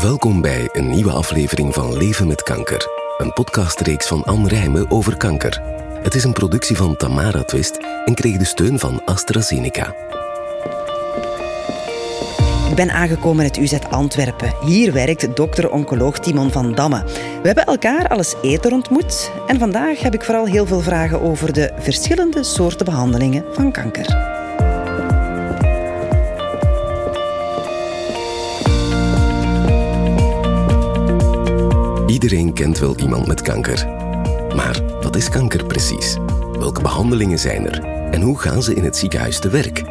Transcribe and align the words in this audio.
Welkom 0.00 0.40
bij 0.40 0.68
een 0.72 0.90
nieuwe 0.90 1.10
aflevering 1.10 1.74
van 1.74 1.96
Leven 1.96 2.26
met 2.26 2.42
Kanker, 2.42 2.88
een 3.18 3.32
podcastreeks 3.32 4.06
van 4.06 4.24
Anne 4.24 4.48
Rijmen 4.48 4.90
over 4.90 5.16
kanker. 5.16 5.62
Het 6.02 6.14
is 6.14 6.24
een 6.24 6.32
productie 6.32 6.76
van 6.76 6.96
Tamara 6.96 7.42
Twist 7.42 7.78
en 8.04 8.14
kreeg 8.14 8.36
de 8.36 8.44
steun 8.44 8.78
van 8.78 9.04
AstraZeneca. 9.04 9.94
Ik 12.70 12.74
ben 12.74 12.90
aangekomen 12.90 13.44
in 13.44 13.50
het 13.50 13.56
UZ 13.56 13.78
Antwerpen. 13.90 14.54
Hier 14.60 14.92
werkt 14.92 15.36
dokter-oncoloog 15.36 16.18
Timon 16.18 16.50
van 16.50 16.74
Damme. 16.74 17.04
We 17.42 17.46
hebben 17.46 17.64
elkaar 17.64 18.08
al 18.08 18.16
eens 18.16 18.34
eerder 18.42 18.72
ontmoet 18.72 19.32
en 19.46 19.58
vandaag 19.58 20.00
heb 20.00 20.14
ik 20.14 20.24
vooral 20.24 20.46
heel 20.46 20.66
veel 20.66 20.80
vragen 20.80 21.20
over 21.20 21.52
de 21.52 21.72
verschillende 21.78 22.42
soorten 22.42 22.84
behandelingen 22.84 23.44
van 23.52 23.72
kanker. 23.72 24.38
Iedereen 32.20 32.52
kent 32.52 32.78
wel 32.78 32.96
iemand 32.98 33.26
met 33.26 33.42
kanker. 33.42 33.86
Maar 34.56 34.80
wat 35.02 35.16
is 35.16 35.28
kanker 35.28 35.66
precies? 35.66 36.16
Welke 36.58 36.82
behandelingen 36.82 37.38
zijn 37.38 37.66
er? 37.66 37.84
En 38.10 38.20
hoe 38.20 38.38
gaan 38.38 38.62
ze 38.62 38.74
in 38.74 38.84
het 38.84 38.96
ziekenhuis 38.96 39.40
te 39.40 39.48
werk? 39.48 39.84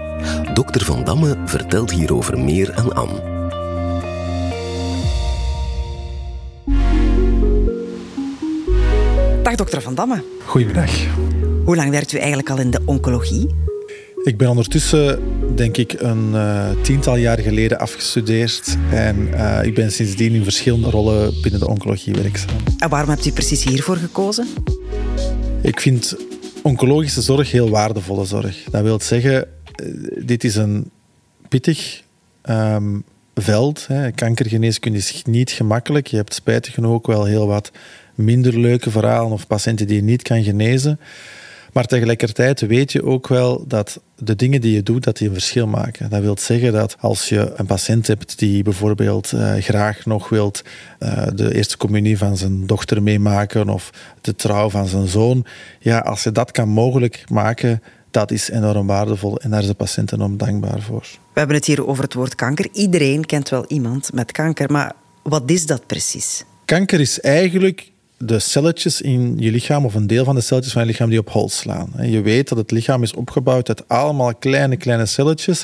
Dokter 0.54 0.86
Van 0.86 1.04
Damme 1.04 1.38
vertelt 1.46 1.92
hierover 1.92 2.40
meer 2.40 2.74
aan 2.74 2.94
Anne. 2.94 3.22
Dag 9.44 9.56
dokter 9.56 9.82
Van 9.82 9.96
Damme. 9.96 10.24
Goedemiddag. 10.46 10.92
Hoe 11.66 11.76
lang 11.76 11.90
werkt 11.90 12.14
u 12.14 12.18
eigenlijk 12.18 12.50
al 12.50 12.60
in 12.60 12.72
de 12.72 12.82
oncologie? 12.86 13.56
Ik 14.24 14.38
ben 14.38 14.50
ondertussen, 14.50 15.20
denk 15.60 15.78
ik, 15.78 16.02
een 16.02 16.30
uh, 16.34 16.70
tiental 16.82 17.16
jaar 17.16 17.40
geleden 17.40 17.80
afgestudeerd. 17.80 18.78
En 18.92 19.18
uh, 19.18 19.60
ik 19.64 19.74
ben 19.74 19.92
sindsdien 19.92 20.34
in 20.34 20.44
verschillende 20.44 20.90
rollen 20.90 21.42
binnen 21.42 21.60
de 21.60 21.68
oncologie 21.68 22.14
werkzaam. 22.14 22.56
En 22.78 22.90
waarom 22.90 23.10
hebt 23.10 23.26
u 23.26 23.32
precies 23.32 23.64
hiervoor 23.64 23.98
gekozen? 23.98 24.48
Ik 25.62 25.80
vind 25.80 26.16
oncologische 26.64 27.22
zorg 27.22 27.52
heel 27.52 27.70
waardevolle 27.70 28.26
zorg. 28.26 28.64
Dat 28.72 28.82
wil 28.82 29.00
zeggen, 29.00 29.48
uh, 29.84 30.26
dit 30.26 30.44
is 30.44 30.56
een 30.56 30.90
pittig 31.50 32.04
um, 32.50 33.04
veld. 33.36 33.88
Hè. 33.88 34.12
Kankergeneeskunde 34.12 34.98
is 34.98 35.24
niet 35.26 35.52
gemakkelijk. 35.52 36.08
Je 36.08 36.18
hebt 36.18 36.34
spijtig 36.34 36.74
genoeg 36.74 36.94
ook 36.94 37.08
wel 37.08 37.26
heel 37.26 37.48
wat 37.48 37.72
minder 38.16 38.60
leuke 38.60 38.92
verhalen 38.92 39.32
of 39.32 39.48
patiënten 39.48 39.88
die 39.88 39.96
je 39.96 40.04
niet 40.04 40.22
kan 40.22 40.44
genezen. 40.44 41.00
Maar 41.74 41.86
tegelijkertijd 41.86 42.62
weet 42.62 42.92
je 42.92 43.04
ook 43.04 43.28
wel 43.28 43.64
dat 43.68 44.02
de 44.16 44.36
dingen 44.36 44.62
die 44.62 44.74
je 44.74 44.84
doet, 44.84 45.04
dat 45.04 45.18
die 45.18 45.28
een 45.28 45.34
verschil 45.34 45.68
maken. 45.68 46.10
Dat 46.10 46.22
wil 46.22 46.38
zeggen 46.38 46.72
dat 46.74 46.96
als 47.00 47.30
je 47.30 47.54
een 47.56 47.66
patiënt 47.66 48.08
hebt 48.08 48.40
die 48.40 48.64
bijvoorbeeld 48.64 49.32
uh, 49.32 49.54
graag 49.56 50.06
nog 50.06 50.30
wilt 50.30 50.64
uh, 51.00 51.28
de 51.34 51.56
eerste 51.56 51.78
communie 51.78 52.18
van 52.18 52.38
zijn 52.38 52.68
dochter 52.68 53.04
meemaken 53.04 53.70
of 53.70 53.90
de 54.22 54.36
trouw 54.36 54.70
van 54.70 54.88
zijn 54.88 55.08
zoon, 55.08 55.46
ja, 55.80 56.00
als 56.00 56.24
je 56.24 56.32
dat 56.32 56.52
kan 56.52 56.70
mogelijk 56.70 57.24
maken, 57.30 57.82
dat 58.12 58.32
is 58.32 58.50
enorm 58.50 58.88
waardevol 58.88 59.40
en 59.40 59.50
daar 59.50 59.62
is 59.62 59.68
de 59.68 59.74
patiënt 59.74 60.12
enorm 60.12 60.38
dankbaar 60.38 60.82
voor. 60.82 61.06
We 61.34 61.40
hebben 61.40 61.56
het 61.56 61.66
hier 61.66 61.88
over 61.88 62.04
het 62.04 62.14
woord 62.14 62.36
kanker. 62.36 62.68
Iedereen 62.74 63.26
kent 63.26 63.50
wel 63.50 63.66
iemand 63.68 64.14
met 64.14 64.32
kanker, 64.32 64.72
maar 64.72 64.94
wat 65.24 65.44
is 65.46 65.66
dat 65.66 65.86
precies? 65.86 66.44
Kanker 66.66 67.00
is 67.00 67.20
eigenlijk 67.20 67.92
de 68.20 68.40
celletjes 68.40 69.02
in 69.02 69.38
je 69.38 69.52
lichaam, 69.52 69.86
of 69.86 69.96
een 69.96 70.08
deel 70.08 70.24
van 70.24 70.36
de 70.36 70.42
celletjes 70.42 70.74
van 70.74 70.82
je 70.82 70.88
lichaam, 70.88 71.10
die 71.10 71.20
op 71.20 71.30
hol 71.30 71.50
slaan. 71.50 71.92
Je 72.02 72.22
weet 72.22 72.50
dat 72.50 72.58
het 72.58 72.72
lichaam 72.72 73.04
is 73.04 73.14
opgebouwd 73.14 73.68
uit 73.68 73.88
allemaal 73.88 74.36
kleine, 74.36 74.78
kleine 74.78 75.06
celletjes 75.06 75.64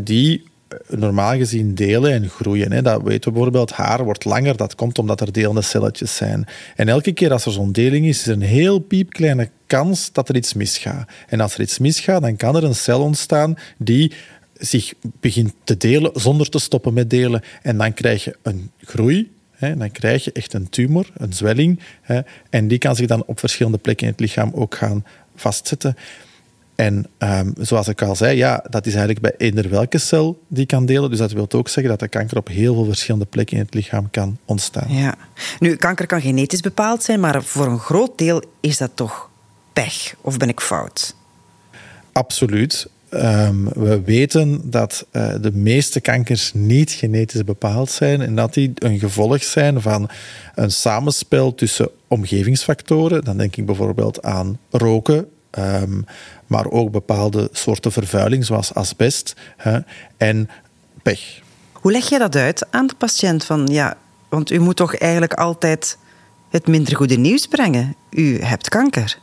die 0.00 0.46
normaal 0.88 1.36
gezien 1.36 1.74
delen 1.74 2.12
en 2.12 2.28
groeien. 2.28 2.84
Dat 2.84 3.02
weten 3.02 3.24
we 3.24 3.30
bijvoorbeeld, 3.30 3.72
haar 3.72 4.04
wordt 4.04 4.24
langer, 4.24 4.56
dat 4.56 4.74
komt 4.74 4.98
omdat 4.98 5.20
er 5.20 5.32
delende 5.32 5.62
celletjes 5.62 6.16
zijn. 6.16 6.46
En 6.76 6.88
elke 6.88 7.12
keer 7.12 7.32
als 7.32 7.44
er 7.44 7.52
zo'n 7.52 7.72
deling 7.72 8.06
is, 8.06 8.18
is 8.18 8.26
er 8.26 8.32
een 8.32 8.42
heel 8.42 8.78
piepkleine 8.78 9.50
kans 9.66 10.12
dat 10.12 10.28
er 10.28 10.36
iets 10.36 10.54
misgaat. 10.54 11.08
En 11.28 11.40
als 11.40 11.54
er 11.54 11.60
iets 11.60 11.78
misgaat, 11.78 12.22
dan 12.22 12.36
kan 12.36 12.56
er 12.56 12.64
een 12.64 12.74
cel 12.74 13.00
ontstaan 13.00 13.56
die 13.78 14.12
zich 14.52 14.94
begint 15.20 15.54
te 15.64 15.76
delen 15.76 16.10
zonder 16.14 16.48
te 16.48 16.58
stoppen 16.58 16.94
met 16.94 17.10
delen. 17.10 17.42
En 17.62 17.78
dan 17.78 17.94
krijg 17.94 18.24
je 18.24 18.36
een 18.42 18.70
groei, 18.80 19.30
dan 19.58 19.90
krijg 19.90 20.24
je 20.24 20.32
echt 20.32 20.52
een 20.52 20.68
tumor, 20.68 21.10
een 21.16 21.32
zwelling. 21.32 21.80
En 22.50 22.68
die 22.68 22.78
kan 22.78 22.96
zich 22.96 23.06
dan 23.06 23.24
op 23.26 23.38
verschillende 23.38 23.78
plekken 23.78 24.06
in 24.06 24.12
het 24.12 24.20
lichaam 24.20 24.50
ook 24.54 24.74
gaan 24.74 25.04
vastzetten. 25.36 25.96
En 26.74 27.06
um, 27.18 27.54
zoals 27.60 27.88
ik 27.88 28.02
al 28.02 28.16
zei, 28.16 28.36
ja, 28.36 28.64
dat 28.70 28.86
is 28.86 28.94
eigenlijk 28.94 29.20
bij 29.20 29.34
eender 29.46 29.68
welke 29.68 29.98
cel 29.98 30.42
die 30.48 30.66
kan 30.66 30.86
delen. 30.86 31.10
Dus 31.10 31.18
dat 31.18 31.32
wil 31.32 31.46
ook 31.50 31.68
zeggen 31.68 31.90
dat 31.90 32.00
de 32.00 32.08
kanker 32.08 32.36
op 32.36 32.48
heel 32.48 32.74
veel 32.74 32.84
verschillende 32.84 33.26
plekken 33.26 33.56
in 33.56 33.62
het 33.62 33.74
lichaam 33.74 34.10
kan 34.10 34.38
ontstaan. 34.44 34.94
Ja. 34.94 35.14
Nu, 35.58 35.76
kanker 35.76 36.06
kan 36.06 36.20
genetisch 36.20 36.60
bepaald 36.60 37.02
zijn, 37.02 37.20
maar 37.20 37.42
voor 37.42 37.66
een 37.66 37.78
groot 37.78 38.18
deel 38.18 38.42
is 38.60 38.78
dat 38.78 38.90
toch 38.94 39.30
pech? 39.72 40.14
Of 40.20 40.36
ben 40.36 40.48
ik 40.48 40.60
fout? 40.60 41.14
Absoluut. 42.12 42.88
Um, 43.10 43.68
we 43.68 44.02
weten 44.04 44.70
dat 44.70 45.06
uh, 45.12 45.34
de 45.40 45.52
meeste 45.52 46.00
kankers 46.00 46.52
niet 46.54 46.90
genetisch 46.90 47.44
bepaald 47.44 47.90
zijn 47.90 48.20
en 48.20 48.34
dat 48.34 48.54
die 48.54 48.72
een 48.74 48.98
gevolg 48.98 49.42
zijn 49.42 49.80
van 49.80 50.08
een 50.54 50.70
samenspel 50.70 51.54
tussen 51.54 51.90
omgevingsfactoren. 52.08 53.24
Dan 53.24 53.36
denk 53.36 53.56
ik 53.56 53.66
bijvoorbeeld 53.66 54.22
aan 54.22 54.58
roken, 54.70 55.28
um, 55.58 56.04
maar 56.46 56.70
ook 56.70 56.90
bepaalde 56.90 57.48
soorten 57.52 57.92
vervuiling, 57.92 58.44
zoals 58.44 58.74
asbest 58.74 59.34
hè, 59.56 59.78
en 60.16 60.48
pech. 61.02 61.40
Hoe 61.72 61.92
leg 61.92 62.08
je 62.08 62.18
dat 62.18 62.36
uit 62.36 62.66
aan 62.70 62.86
de 62.86 62.94
patiënt? 62.94 63.44
Van, 63.44 63.66
ja, 63.66 63.96
want 64.28 64.50
u 64.50 64.58
moet 64.58 64.76
toch 64.76 64.96
eigenlijk 64.96 65.34
altijd 65.34 65.98
het 66.50 66.66
minder 66.66 66.96
goede 66.96 67.16
nieuws 67.16 67.46
brengen. 67.46 67.94
U 68.10 68.42
hebt 68.42 68.68
kanker. 68.68 69.18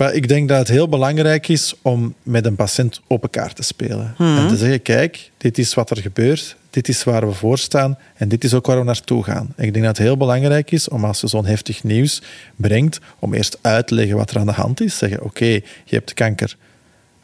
Maar 0.00 0.14
ik 0.14 0.28
denk 0.28 0.48
dat 0.48 0.58
het 0.58 0.68
heel 0.68 0.88
belangrijk 0.88 1.48
is 1.48 1.74
om 1.82 2.14
met 2.22 2.46
een 2.46 2.56
patiënt 2.56 3.00
open 3.06 3.30
kaart 3.30 3.56
te 3.56 3.62
spelen. 3.62 4.14
Hmm. 4.16 4.36
En 4.36 4.48
te 4.48 4.56
zeggen, 4.56 4.82
kijk, 4.82 5.30
dit 5.36 5.58
is 5.58 5.74
wat 5.74 5.90
er 5.90 6.00
gebeurt, 6.00 6.56
dit 6.70 6.88
is 6.88 7.04
waar 7.04 7.28
we 7.28 7.32
voor 7.32 7.58
staan 7.58 7.98
en 8.16 8.28
dit 8.28 8.44
is 8.44 8.54
ook 8.54 8.66
waar 8.66 8.78
we 8.78 8.84
naartoe 8.84 9.24
gaan. 9.24 9.52
En 9.56 9.64
ik 9.64 9.72
denk 9.72 9.84
dat 9.84 9.96
het 9.96 10.06
heel 10.06 10.16
belangrijk 10.16 10.70
is 10.70 10.88
om 10.88 11.04
als 11.04 11.20
je 11.20 11.26
zo'n 11.26 11.46
heftig 11.46 11.84
nieuws 11.84 12.22
brengt, 12.56 12.98
om 13.18 13.34
eerst 13.34 13.58
uit 13.60 13.86
te 13.86 13.94
leggen 13.94 14.16
wat 14.16 14.30
er 14.30 14.38
aan 14.38 14.46
de 14.46 14.52
hand 14.52 14.80
is. 14.80 14.98
Zeggen, 14.98 15.18
oké, 15.18 15.26
okay, 15.26 15.64
je 15.84 15.94
hebt 15.96 16.14
kanker. 16.14 16.56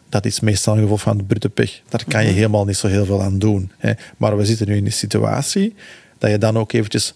Dat 0.09 0.25
is 0.25 0.41
meestal 0.41 0.75
een 0.75 0.83
gevolg 0.83 1.01
van 1.01 1.17
de 1.17 1.25
brute 1.25 1.49
pech. 1.49 1.81
Daar 1.89 2.05
kan 2.09 2.27
je 2.27 2.33
helemaal 2.33 2.65
niet 2.65 2.77
zo 2.77 2.87
heel 2.87 3.05
veel 3.05 3.23
aan 3.23 3.39
doen. 3.39 3.73
Hè. 3.79 3.93
Maar 4.17 4.37
we 4.37 4.45
zitten 4.45 4.69
nu 4.69 4.77
in 4.77 4.87
een 4.87 4.93
situatie 4.93 5.75
dat 6.19 6.31
je 6.31 6.39
dan 6.39 6.59
ook 6.59 6.73
eventjes 6.73 7.15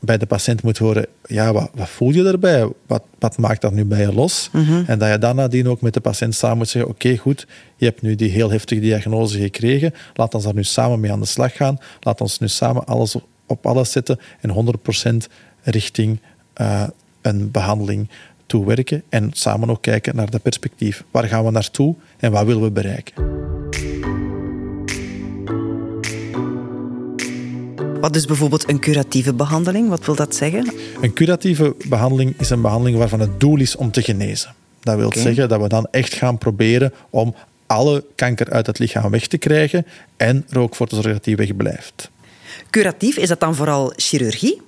bij 0.00 0.18
de 0.18 0.26
patiënt 0.26 0.62
moet 0.62 0.78
horen, 0.78 1.06
ja, 1.26 1.52
wat, 1.52 1.70
wat 1.74 1.88
voel 1.88 2.10
je 2.10 2.24
erbij? 2.24 2.68
Wat, 2.86 3.02
wat, 3.18 3.38
maakt 3.38 3.60
dat 3.60 3.72
nu 3.72 3.84
bij 3.84 4.00
je 4.00 4.12
los? 4.12 4.48
Mm 4.52 4.64
-hmm. 4.64 4.84
En 4.86 4.98
dat 4.98 5.10
je 5.10 5.18
dan 5.18 5.36
nadien 5.36 5.68
ook 5.68 5.80
met 5.80 5.94
de 5.94 6.00
patiënt 6.00 6.34
samen 6.34 6.56
moet 6.56 6.68
zeggen, 6.68 6.90
oké, 6.90 7.06
okay, 7.06 7.18
goed, 7.18 7.46
je 7.76 7.84
hebt 7.84 8.02
nu 8.02 8.14
die 8.14 8.30
heel 8.30 8.50
heftige 8.50 8.80
diagnose 8.80 9.38
gekregen, 9.38 9.94
laat 10.14 10.34
ons 10.34 10.44
daar 10.44 10.54
nu 10.54 10.64
samen 10.64 11.00
mee 11.00 11.12
aan 11.12 11.20
de 11.20 11.26
slag 11.26 11.56
gaan, 11.56 11.78
laat 12.00 12.20
ons 12.20 12.38
nu 12.38 12.48
samen 12.48 12.84
alles 12.84 13.16
op 13.46 13.66
alles 13.66 13.92
zetten 13.92 14.18
en 14.40 14.76
100% 15.28 15.32
richting 15.62 16.20
uh, 16.60 16.82
een 17.22 17.50
behandeling 17.50 18.08
toewerken 18.46 19.02
en 19.08 19.30
samen 19.32 19.70
ook 19.70 19.82
kijken 19.82 20.16
naar 20.16 20.30
dat 20.30 20.42
perspectief. 20.42 21.04
Waar 21.10 21.24
gaan 21.24 21.44
we 21.44 21.50
naartoe 21.50 21.94
en 22.18 22.32
wat 22.32 22.44
willen 22.44 22.62
we 22.62 22.70
bereiken? 22.70 23.55
Wat 28.00 28.16
is 28.16 28.24
bijvoorbeeld 28.24 28.68
een 28.68 28.80
curatieve 28.80 29.34
behandeling? 29.34 29.88
Wat 29.88 30.04
wil 30.04 30.14
dat 30.14 30.34
zeggen? 30.34 30.72
Een 31.00 31.12
curatieve 31.12 31.74
behandeling 31.88 32.34
is 32.38 32.50
een 32.50 32.60
behandeling 32.60 32.98
waarvan 32.98 33.20
het 33.20 33.40
doel 33.40 33.60
is 33.60 33.76
om 33.76 33.90
te 33.90 34.02
genezen. 34.02 34.54
Dat 34.80 34.96
wil 34.96 35.06
okay. 35.06 35.22
zeggen 35.22 35.48
dat 35.48 35.60
we 35.60 35.68
dan 35.68 35.86
echt 35.90 36.14
gaan 36.14 36.38
proberen 36.38 36.92
om 37.10 37.34
alle 37.66 38.04
kanker 38.14 38.50
uit 38.50 38.66
het 38.66 38.78
lichaam 38.78 39.10
weg 39.10 39.26
te 39.26 39.38
krijgen 39.38 39.86
en 40.16 40.46
er 40.50 40.58
ook 40.58 40.74
voor 40.74 40.86
te 40.86 40.94
zorgen 40.94 41.12
dat 41.12 41.24
die 41.24 41.36
weg 41.36 41.56
blijft. 41.56 42.10
Curatief, 42.70 43.16
is 43.16 43.28
dat 43.28 43.40
dan 43.40 43.54
vooral 43.54 43.92
chirurgie? 43.96 44.60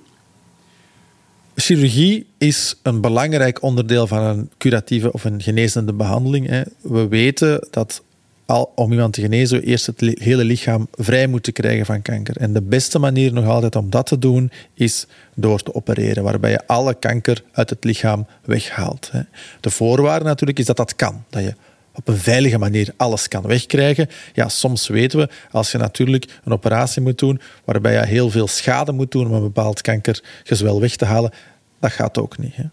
Chirurgie 1.55 2.25
is 2.37 2.75
een 2.83 3.01
belangrijk 3.01 3.61
onderdeel 3.61 4.07
van 4.07 4.23
een 4.23 4.49
curatieve 4.57 5.11
of 5.11 5.23
een 5.23 5.41
genezende 5.41 5.93
behandeling. 5.93 6.65
We 6.81 7.07
weten 7.07 7.67
dat 7.71 8.01
al, 8.49 8.71
om 8.75 8.91
iemand 8.91 9.13
te 9.13 9.21
genezen, 9.21 9.63
eerst 9.63 9.85
het 9.85 9.99
hele 9.99 10.43
lichaam 10.43 10.87
vrij 10.91 11.27
moeten 11.27 11.53
krijgen 11.53 11.85
van 11.85 12.01
kanker. 12.01 12.37
En 12.37 12.53
de 12.53 12.61
beste 12.61 12.99
manier 12.99 13.33
nog 13.33 13.45
altijd 13.45 13.75
om 13.75 13.89
dat 13.89 14.05
te 14.05 14.19
doen, 14.19 14.51
is 14.73 15.07
door 15.35 15.63
te 15.63 15.75
opereren, 15.75 16.23
waarbij 16.23 16.51
je 16.51 16.67
alle 16.67 16.93
kanker 16.93 17.43
uit 17.51 17.69
het 17.69 17.83
lichaam 17.83 18.27
weghaalt. 18.43 19.11
De 19.59 19.69
voorwaarde 19.69 20.25
natuurlijk 20.25 20.59
is 20.59 20.65
dat 20.65 20.77
dat 20.77 20.95
kan. 20.95 21.23
Dat 21.29 21.43
je 21.43 21.55
op 21.93 22.07
een 22.07 22.17
veilige 22.17 22.57
manier 22.57 22.93
alles 22.97 23.27
kan 23.27 23.41
wegkrijgen. 23.47 24.09
Ja, 24.33 24.49
soms 24.49 24.87
weten 24.87 25.19
we, 25.19 25.29
als 25.51 25.71
je 25.71 25.77
natuurlijk 25.77 26.25
een 26.43 26.51
operatie 26.51 27.01
moet 27.01 27.19
doen, 27.19 27.41
waarbij 27.65 27.93
je 27.93 28.05
heel 28.05 28.29
veel 28.29 28.47
schade 28.47 28.91
moet 28.91 29.11
doen 29.11 29.27
om 29.27 29.33
een 29.33 29.41
bepaald 29.41 29.81
kankergezwel 29.81 30.79
weg 30.79 30.95
te 30.95 31.05
halen, 31.05 31.31
dat 31.79 31.91
gaat 31.91 32.17
ook 32.17 32.37
niet. 32.37 32.55
Hè. 32.55 32.63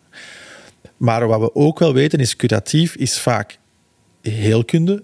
Maar 0.96 1.26
wat 1.26 1.40
we 1.40 1.54
ook 1.54 1.78
wel 1.78 1.92
weten 1.92 2.18
is, 2.18 2.36
curatief 2.36 2.94
is 2.94 3.18
vaak 3.18 3.58
heelkunde, 4.20 5.02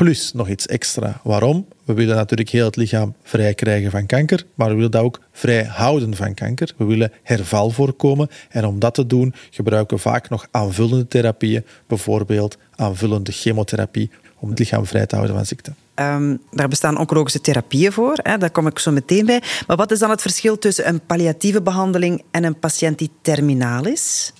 plus 0.00 0.32
nog 0.32 0.48
iets 0.48 0.66
extra. 0.66 1.20
Waarom? 1.22 1.66
We 1.84 1.92
willen 1.92 2.16
natuurlijk 2.16 2.48
heel 2.48 2.64
het 2.64 2.76
lichaam 2.76 3.14
vrij 3.22 3.54
krijgen 3.54 3.90
van 3.90 4.06
kanker, 4.06 4.44
maar 4.54 4.68
we 4.68 4.74
willen 4.74 4.90
dat 4.90 5.02
ook 5.02 5.20
vrij 5.32 5.64
houden 5.64 6.16
van 6.16 6.34
kanker. 6.34 6.72
We 6.76 6.84
willen 6.84 7.12
herval 7.22 7.70
voorkomen 7.70 8.28
en 8.48 8.64
om 8.64 8.78
dat 8.78 8.94
te 8.94 9.06
doen 9.06 9.34
gebruiken 9.50 9.96
we 9.96 10.02
vaak 10.02 10.28
nog 10.28 10.46
aanvullende 10.50 11.08
therapieën, 11.08 11.64
bijvoorbeeld 11.86 12.58
aanvullende 12.76 13.32
chemotherapie, 13.32 14.10
om 14.38 14.48
het 14.48 14.58
lichaam 14.58 14.86
vrij 14.86 15.06
te 15.06 15.14
houden 15.14 15.36
van 15.36 15.46
ziekte. 15.46 15.72
Um, 15.94 16.40
daar 16.50 16.68
bestaan 16.68 16.98
oncologische 16.98 17.40
therapieën 17.40 17.92
voor, 17.92 18.18
hè, 18.22 18.38
daar 18.38 18.50
kom 18.50 18.66
ik 18.66 18.78
zo 18.78 18.90
meteen 18.90 19.26
bij. 19.26 19.42
Maar 19.66 19.76
wat 19.76 19.90
is 19.90 19.98
dan 19.98 20.10
het 20.10 20.22
verschil 20.22 20.58
tussen 20.58 20.88
een 20.88 21.00
palliatieve 21.06 21.62
behandeling 21.62 22.22
en 22.30 22.44
een 22.44 22.58
patiënt 22.58 22.98
die 22.98 23.10
terminaal 23.22 23.86
is? 23.86 24.32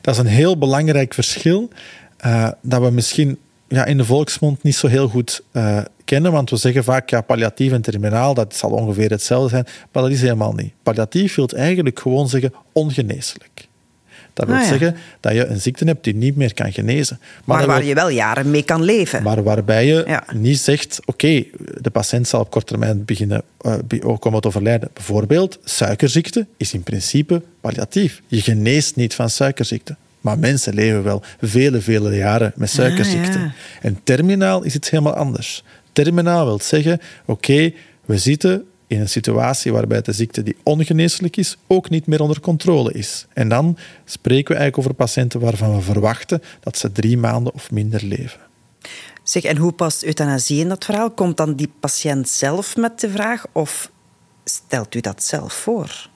Dat 0.00 0.14
is 0.14 0.20
een 0.20 0.26
heel 0.26 0.58
belangrijk 0.58 1.14
verschil 1.14 1.68
uh, 2.26 2.48
dat 2.62 2.82
we 2.82 2.90
misschien 2.90 3.38
ja, 3.68 3.84
in 3.84 3.96
de 3.96 4.04
volksmond 4.04 4.62
niet 4.62 4.76
zo 4.76 4.86
heel 4.86 5.08
goed 5.08 5.42
uh, 5.52 5.78
kennen. 6.04 6.32
Want 6.32 6.50
we 6.50 6.56
zeggen 6.56 6.84
vaak 6.84 7.10
ja, 7.10 7.20
palliatief 7.20 7.72
en 7.72 7.82
terminaal, 7.82 8.34
dat 8.34 8.54
zal 8.54 8.70
ongeveer 8.70 9.10
hetzelfde 9.10 9.48
zijn. 9.48 9.66
Maar 9.92 10.02
dat 10.02 10.12
is 10.12 10.20
helemaal 10.20 10.52
niet. 10.52 10.72
Palliatief 10.82 11.34
wil 11.34 11.48
eigenlijk 11.48 12.00
gewoon 12.00 12.28
zeggen 12.28 12.52
ongeneeslijk. 12.72 13.68
Dat 14.36 14.46
wil 14.46 14.56
ah, 14.56 14.66
zeggen 14.66 14.96
dat 15.20 15.32
je 15.32 15.46
een 15.46 15.60
ziekte 15.60 15.84
hebt 15.84 16.04
die 16.04 16.14
niet 16.14 16.36
meer 16.36 16.54
kan 16.54 16.72
genezen. 16.72 17.18
Maar, 17.44 17.56
maar 17.56 17.66
waar 17.66 17.84
je 17.84 17.94
wel 17.94 18.08
jaren 18.08 18.50
mee 18.50 18.62
kan 18.62 18.82
leven. 18.82 19.22
Maar 19.22 19.42
waarbij 19.42 19.86
je 19.86 20.20
niet 20.34 20.58
zegt, 20.58 21.00
oké, 21.04 21.44
de 21.80 21.90
patiënt 21.92 22.28
zal 22.28 22.40
op 22.40 22.50
korte 22.50 22.66
termijn 22.66 23.04
beginnen 23.04 23.42
uh, 23.62 24.16
komen 24.18 24.40
te 24.40 24.48
overlijden. 24.48 24.90
Bijvoorbeeld, 24.92 25.58
suikerziekte 25.64 26.46
is 26.56 26.72
in 26.72 26.82
principe 26.82 27.42
palliatief. 27.60 28.22
Je 28.26 28.40
geneest 28.40 28.96
niet 28.96 29.14
van 29.14 29.30
suikerziekte. 29.30 29.96
Maar 30.26 30.38
mensen 30.38 30.74
leven 30.74 31.02
wel 31.02 31.22
vele, 31.40 31.80
vele 31.80 32.16
jaren 32.16 32.52
met 32.56 32.70
suikerziekte. 32.70 33.38
Ah, 33.38 33.50
en 33.80 34.00
terminaal 34.04 34.62
is 34.62 34.74
iets 34.74 34.90
helemaal 34.90 35.14
anders. 35.14 35.64
Terminaal 35.92 36.44
wil 36.44 36.60
zeggen, 36.60 37.00
oké, 37.24 37.72
we 38.04 38.18
zitten 38.18 38.64
in 38.86 39.00
een 39.00 39.08
situatie 39.08 39.72
waarbij 39.72 40.02
de 40.02 40.12
ziekte 40.12 40.42
die 40.42 40.56
ongeneeslijk 40.62 41.36
is 41.36 41.56
ook 41.66 41.90
niet 41.90 42.06
meer 42.06 42.20
onder 42.20 42.40
controle 42.40 42.92
is. 42.92 43.26
En 43.32 43.48
dan 43.48 43.78
spreken 44.04 44.54
we 44.54 44.60
eigenlijk 44.60 44.78
over 44.78 44.94
patiënten 44.94 45.40
waarvan 45.40 45.76
we 45.76 45.82
verwachten 45.82 46.42
dat 46.60 46.78
ze 46.78 46.92
drie 46.92 47.18
maanden 47.18 47.54
of 47.54 47.70
minder 47.70 48.04
leven. 48.04 48.40
Zeg, 49.22 49.42
en 49.42 49.56
hoe 49.56 49.72
past 49.72 50.04
euthanasie 50.04 50.60
in 50.60 50.68
dat 50.68 50.84
verhaal? 50.84 51.10
Komt 51.10 51.36
dan 51.36 51.54
die 51.54 51.72
patiënt 51.80 52.28
zelf 52.28 52.76
met 52.76 53.00
de 53.00 53.10
vraag 53.10 53.46
of 53.52 53.90
stelt 54.44 54.94
u 54.94 55.00
dat 55.00 55.24
zelf 55.24 55.52
voor? 55.52 56.08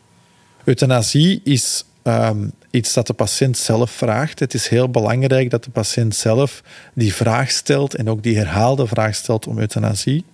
Euthanasie 0.65 1.41
is 1.45 1.85
Ehm, 2.03 2.49
iets 2.71 2.93
dat 2.93 3.07
de 3.07 3.13
patiënt 3.13 3.59
zelf 3.59 3.91
vraagt. 3.91 4.39
Het 4.39 4.55
is 4.55 4.69
heel 4.69 4.89
belangrijk 4.89 5.51
dat 5.51 5.65
de 5.65 5.71
patiënt 5.71 6.15
zelf 6.15 6.63
die 6.95 7.15
vraag 7.15 7.51
stelt 7.51 7.95
en 7.95 8.11
ook 8.11 8.23
die 8.23 8.37
herhaalde 8.37 8.87
vraag 8.87 9.15
stelt 9.15 9.47
om 9.47 9.59
euthanasie. 9.59 10.25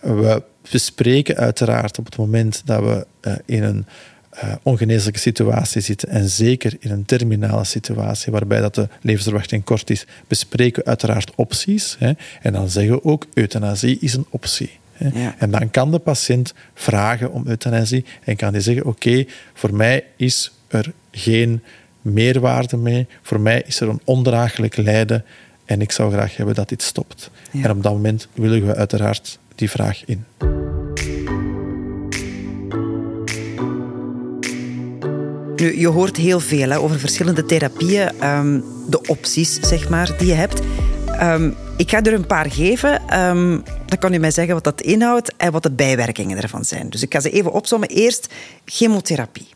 We 0.00 0.42
bespreken 0.70 1.36
uiteraard 1.36 1.98
op 1.98 2.04
het 2.04 2.16
moment 2.16 2.62
dat 2.64 2.80
we 2.80 3.06
uh, 3.22 3.34
in 3.44 3.62
een 3.62 3.86
uh, 4.44 4.52
ongeneeslijke 4.62 5.18
situatie 5.18 5.80
zitten 5.80 6.08
en 6.08 6.28
zeker 6.28 6.76
in 6.78 6.90
een 6.90 7.04
terminale 7.04 7.64
situatie 7.64 8.32
waarbij 8.32 8.60
dat 8.60 8.74
de 8.74 8.88
levensverwachting 9.00 9.64
kort 9.64 9.90
is, 9.90 10.06
bespreken 10.28 10.82
we 10.82 10.88
uiteraard 10.88 11.32
opties. 11.34 11.96
Hè, 11.98 12.12
en 12.42 12.52
dan 12.52 12.68
zeggen 12.68 12.94
we 12.94 13.04
ook 13.04 13.26
euthanasie 13.34 13.98
is 14.00 14.14
een 14.14 14.26
optie. 14.30 14.70
Ja. 15.12 15.34
En 15.38 15.50
dan 15.50 15.70
kan 15.70 15.90
de 15.90 15.98
patiënt 15.98 16.54
vragen 16.74 17.32
om 17.32 17.46
euthanasie 17.46 18.04
en 18.24 18.36
kan 18.36 18.52
hij 18.52 18.62
zeggen: 18.62 18.84
Oké, 18.84 19.24
voor 19.54 19.74
mij 19.74 20.04
is 20.16 20.52
er 20.68 20.92
geen 21.14 21.62
meerwaarde 22.02 22.76
mee. 22.76 23.06
Voor 23.22 23.40
mij 23.40 23.62
is 23.66 23.80
er 23.80 23.88
een 23.88 24.00
ondraaglijk 24.04 24.76
lijden 24.76 25.24
en 25.64 25.80
ik 25.80 25.92
zou 25.92 26.12
graag 26.12 26.36
hebben 26.36 26.54
dat 26.54 26.68
dit 26.68 26.82
stopt. 26.82 27.30
En 27.52 27.70
op 27.70 27.82
dat 27.82 27.92
moment 27.92 28.28
willen 28.32 28.66
we 28.66 28.74
uiteraard 28.74 29.38
die 29.54 29.70
vraag 29.70 30.04
in. 30.04 30.24
Nu, 35.56 35.78
je 35.78 35.88
hoort 35.88 36.16
heel 36.16 36.40
veel 36.40 36.68
hè, 36.68 36.78
over 36.78 36.98
verschillende 36.98 37.44
therapieën, 37.44 38.28
um, 38.28 38.64
de 38.88 39.00
opties 39.06 39.60
zeg 39.60 39.88
maar, 39.88 40.14
die 40.18 40.26
je 40.26 40.34
hebt. 40.34 40.60
Um, 41.20 41.54
ik 41.76 41.90
ga 41.90 42.02
er 42.02 42.12
een 42.12 42.26
paar 42.26 42.50
geven. 42.50 43.20
Um, 43.20 43.62
dan 43.86 43.98
kan 43.98 44.14
u 44.14 44.18
mij 44.18 44.30
zeggen 44.30 44.54
wat 44.54 44.64
dat 44.64 44.80
inhoudt 44.80 45.36
en 45.36 45.52
wat 45.52 45.62
de 45.62 45.70
bijwerkingen 45.70 46.42
ervan 46.42 46.64
zijn. 46.64 46.90
Dus 46.90 47.02
ik 47.02 47.12
ga 47.12 47.20
ze 47.20 47.30
even 47.30 47.52
opzommen. 47.52 47.88
Eerst 47.88 48.28
chemotherapie. 48.64 49.53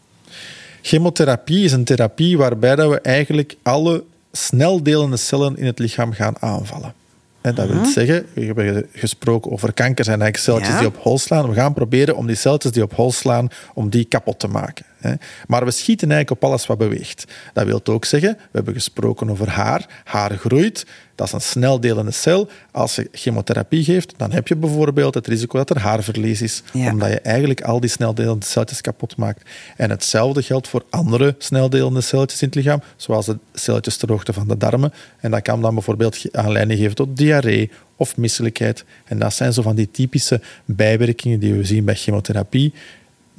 Chemotherapie 0.83 1.65
is 1.65 1.73
een 1.73 1.85
therapie 1.85 2.39
waarbij 2.39 2.77
dat 2.77 2.91
we 2.91 3.01
eigenlijk 3.01 3.57
alle 3.63 4.05
sneldelende 4.33 5.17
cellen 5.17 5.57
in 5.57 5.67
het 5.67 5.79
lichaam 5.79 6.13
gaan 6.13 6.35
aanvallen. 6.41 6.95
En 7.41 7.55
dat 7.55 7.69
wil 7.69 7.85
zeggen, 7.85 8.27
we 8.33 8.45
hebben 8.45 8.87
gesproken 8.93 9.53
over 9.53 9.73
kanker, 9.73 10.05
zijn 10.05 10.23
eigenlijk 10.23 10.51
celletjes 10.51 10.79
die 10.79 10.89
op 10.89 11.03
hol 11.03 11.19
slaan. 11.19 11.49
We 11.49 11.55
gaan 11.55 11.75
proberen 11.75 12.17
om 12.17 12.27
die 12.27 12.37
celletjes 12.37 12.73
die 12.73 12.83
op 12.83 12.95
hol 12.95 13.13
slaan, 13.13 13.49
om 13.75 13.89
die 13.89 14.05
kapot 14.05 14.39
te 14.39 14.49
maken. 14.49 14.85
Maar 15.47 15.65
we 15.65 15.71
schieten 15.71 16.11
eigenlijk 16.11 16.43
op 16.43 16.49
alles 16.49 16.67
wat 16.67 16.79
beweegt. 16.79 17.25
Dat 17.53 17.67
wil 17.67 17.81
ook 17.85 18.05
zeggen, 18.05 18.33
we 18.33 18.49
hebben 18.53 18.75
gesproken 18.75 19.31
over 19.31 19.49
haar. 19.49 20.03
Haar 20.05 20.37
groeit, 20.37 20.87
dat 21.15 21.27
is 21.27 21.33
een 21.33 21.41
sneldelende 21.41 22.11
cel. 22.11 22.49
Als 22.71 22.95
je 22.95 23.09
chemotherapie 23.13 23.85
geeft, 23.85 24.15
dan 24.17 24.33
heb 24.33 24.49
je 24.49 24.57
bijvoorbeeld 24.57 25.15
het 25.15 25.27
risico 25.27 25.59
dat 25.59 25.71
er 25.71 25.79
haarverlies 25.79 26.43
is, 26.43 26.63
omdat 26.73 27.09
je 27.09 27.21
eigenlijk 27.21 27.63
al 27.63 27.81
die 27.81 27.91
sneldelende 27.91 28.47
celletjes 28.47 28.81
kapot 28.81 29.17
maakt. 29.17 29.51
En 29.77 29.91
hetzelfde 29.91 30.43
geldt 30.43 30.69
voor 30.69 30.85
andere 30.91 31.35
sneldelende 31.39 32.01
celletjes 32.01 32.43
in 32.43 32.47
het 32.47 32.57
lichaam, 32.57 32.83
zoals 32.97 33.27
de 33.27 33.39
celletjes 33.53 33.97
ter 33.97 34.11
hoogte 34.11 34.33
van 34.33 34.49
de 34.49 34.57
darmen. 34.57 34.93
En 35.21 35.31
dat 35.31 35.43
kan 35.43 35.63
dan 35.63 35.75
bijvoorbeeld 35.75 36.25
aanleiding 36.33 36.79
geven 36.79 36.95
tot 36.95 37.17
diarree 37.17 37.71
of 37.97 38.17
misselijkheid. 38.17 38.85
En 39.05 39.19
dat 39.19 39.35
zijn 39.35 39.53
zo 39.53 39.63
van 39.63 39.77
die 39.77 39.91
typische 39.91 40.41
bijwerkingen 40.65 41.41
die 41.41 41.55
we 41.55 41.65
zien 41.65 41.85
bij 41.85 41.95
chemotherapie 41.95 42.73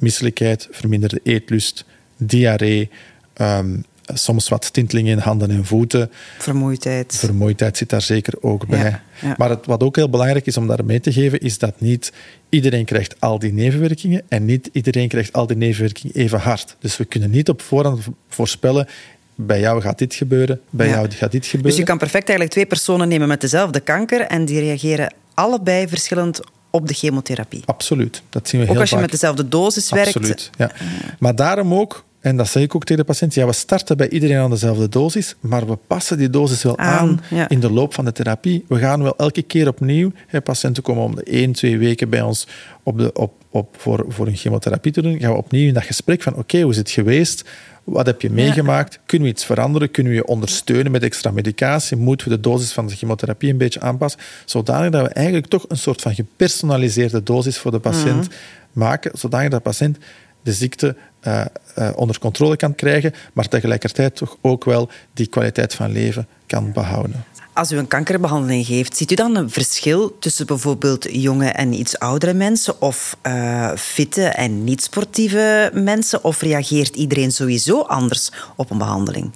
misselijkheid, 0.00 0.68
verminderde 0.70 1.20
eetlust, 1.24 1.84
diarree, 2.16 2.90
ehm, 3.32 3.76
soms 4.14 4.48
wat 4.48 4.72
tintelingen 4.72 5.12
in 5.12 5.18
handen 5.18 5.50
en 5.50 5.64
voeten. 5.64 6.10
Vermoeidheid. 6.38 7.16
Vermoeidheid 7.16 7.76
zit 7.76 7.88
daar 7.88 8.02
zeker 8.02 8.34
ook 8.40 8.66
bij. 8.66 9.00
Maar 9.36 9.50
het, 9.50 9.66
wat 9.66 9.82
ook 9.82 9.96
heel 9.96 10.10
belangrijk 10.10 10.46
is 10.46 10.56
om 10.56 10.66
daar 10.66 10.84
mee 10.84 11.00
te 11.00 11.12
geven, 11.12 11.40
is 11.40 11.58
dat 11.58 11.80
niet 11.80 12.12
iedereen 12.48 12.84
krijgt 12.84 13.20
al 13.20 13.38
die 13.38 13.52
nevenwerkingen 13.52 14.22
en 14.28 14.44
niet 14.44 14.70
iedereen 14.72 15.08
krijgt 15.08 15.32
al 15.32 15.46
die 15.46 15.56
nevenwerkingen 15.56 16.16
even 16.16 16.38
hard. 16.38 16.76
Dus 16.78 16.96
we 16.96 17.04
kunnen 17.04 17.30
niet 17.30 17.48
op 17.48 17.62
voorhand 17.62 18.04
voorspellen 18.28 18.88
bij 19.34 19.60
jou 19.60 19.80
gaat 19.80 19.98
dit 19.98 20.14
gebeuren, 20.14 20.60
bij 20.70 20.88
jou 20.88 21.10
gaat 21.10 21.32
dit 21.32 21.44
gebeuren. 21.44 21.70
Dus 21.70 21.78
je 21.78 21.84
kan 21.84 21.98
perfect 21.98 22.28
eigenlijk 22.28 22.50
twee 22.50 22.66
personen 22.66 23.08
nemen 23.08 23.28
met 23.28 23.40
dezelfde 23.40 23.80
kanker 23.80 24.20
en 24.20 24.44
die 24.44 24.60
reageren 24.60 25.14
allebei 25.34 25.88
verschillend 25.88 26.40
op 26.70 26.88
de 26.88 26.94
chemotherapie. 26.94 27.62
Absoluut. 27.66 28.22
Dat 28.28 28.48
zien 28.48 28.60
we 28.60 28.66
ook 28.66 28.72
heel 28.72 28.80
als 28.80 28.90
je 28.90 28.96
met 28.96 29.10
dezelfde 29.10 29.48
dosis 29.48 29.90
werkt. 29.90 30.16
Absoluut, 30.16 30.50
ja. 30.58 30.70
Maar 31.18 31.34
daarom 31.34 31.74
ook, 31.74 32.04
en 32.20 32.36
dat 32.36 32.48
zeg 32.48 32.62
ik 32.62 32.74
ook 32.74 32.84
tegen 32.84 33.02
de 33.02 33.08
patiënt, 33.08 33.34
ja, 33.34 33.46
we 33.46 33.52
starten 33.52 33.96
bij 33.96 34.08
iedereen 34.08 34.38
aan 34.38 34.50
dezelfde 34.50 34.88
dosis, 34.88 35.36
maar 35.40 35.66
we 35.66 35.76
passen 35.86 36.18
die 36.18 36.30
dosis 36.30 36.62
wel 36.62 36.78
aan, 36.78 37.20
in 37.48 37.60
de 37.60 37.70
loop 37.70 37.94
van 37.94 38.04
de 38.04 38.12
therapie. 38.12 38.64
We 38.68 38.78
gaan 38.78 39.02
wel 39.02 39.16
elke 39.16 39.42
keer 39.42 39.68
opnieuw, 39.68 40.12
hè, 40.26 40.40
patiënten 40.40 40.82
komen 40.82 41.02
om 41.02 41.14
de 41.14 41.22
één, 41.22 41.52
twee 41.52 41.78
weken 41.78 42.08
bij 42.08 42.22
ons 42.22 42.46
op 42.82 42.98
de, 42.98 43.12
op, 43.12 43.32
op, 43.50 43.74
voor, 43.78 44.04
voor 44.08 44.26
een 44.26 44.36
chemotherapie 44.36 44.92
te 44.92 45.02
doen, 45.02 45.18
gaan 45.18 45.30
we 45.30 45.36
opnieuw 45.36 45.68
in 45.68 45.74
dat 45.74 45.82
gesprek 45.82 46.22
van 46.22 46.34
oké, 46.36 46.60
hoe 46.60 46.70
is 46.70 46.76
het 46.76 46.90
geweest? 46.90 47.44
Wat 47.84 48.06
heb 48.06 48.20
je 48.20 48.30
meegemaakt? 48.30 49.00
Kunnen 49.06 49.28
we 49.28 49.34
iets 49.34 49.44
veranderen? 49.44 49.90
Kunnen 49.90 50.12
we 50.12 50.18
je 50.18 50.26
ondersteunen 50.26 50.92
met 50.92 51.02
extra 51.02 51.30
medicatie? 51.30 51.96
Moeten 51.96 52.28
we 52.28 52.34
de 52.34 52.40
dosis 52.40 52.72
van 52.72 52.86
de 52.86 52.96
chemotherapie 52.96 53.50
een 53.50 53.58
beetje 53.58 53.80
aanpassen? 53.80 54.20
Zodanig 54.44 54.90
dat 54.90 55.02
we 55.02 55.08
eigenlijk 55.08 55.46
toch 55.46 55.64
een 55.68 55.76
soort 55.76 56.00
van 56.00 56.14
gepersonaliseerde 56.14 57.22
dosis 57.22 57.58
voor 57.58 57.70
de 57.70 57.78
patiënt 57.78 58.28
mhm. 58.28 58.36
maken, 58.72 59.18
zodanig 59.18 59.50
dat 59.50 59.64
de 59.64 59.70
patiënt 59.70 59.98
de 60.42 60.52
ziekte 60.52 60.96
uh, 61.26 61.44
uh, 61.78 61.90
onder 61.94 62.18
controle 62.18 62.56
kan 62.56 62.74
krijgen, 62.74 63.14
maar 63.32 63.48
tegelijkertijd 63.48 64.16
toch 64.16 64.36
ook 64.40 64.64
wel 64.64 64.88
die 65.14 65.26
kwaliteit 65.26 65.74
van 65.74 65.92
leven 65.92 66.26
kan 66.46 66.72
behouden. 66.72 67.24
Als 67.52 67.72
u 67.72 67.76
een 67.76 67.88
kankerbehandeling 67.88 68.66
geeft, 68.66 68.96
ziet 68.96 69.10
u 69.12 69.14
dan 69.14 69.36
een 69.36 69.50
verschil 69.50 70.18
tussen 70.18 70.46
bijvoorbeeld 70.46 71.06
jonge 71.10 71.48
en 71.48 71.72
iets 71.72 71.98
oudere 71.98 72.34
mensen 72.34 72.80
of 72.80 73.16
uh, 73.26 73.72
fitte 73.76 74.24
en 74.24 74.64
niet-sportieve 74.64 75.70
mensen? 75.74 76.24
Of 76.24 76.40
reageert 76.40 76.96
iedereen 76.96 77.32
sowieso 77.32 77.80
anders 77.80 78.32
op 78.56 78.70
een 78.70 78.78
behandeling? 78.78 79.30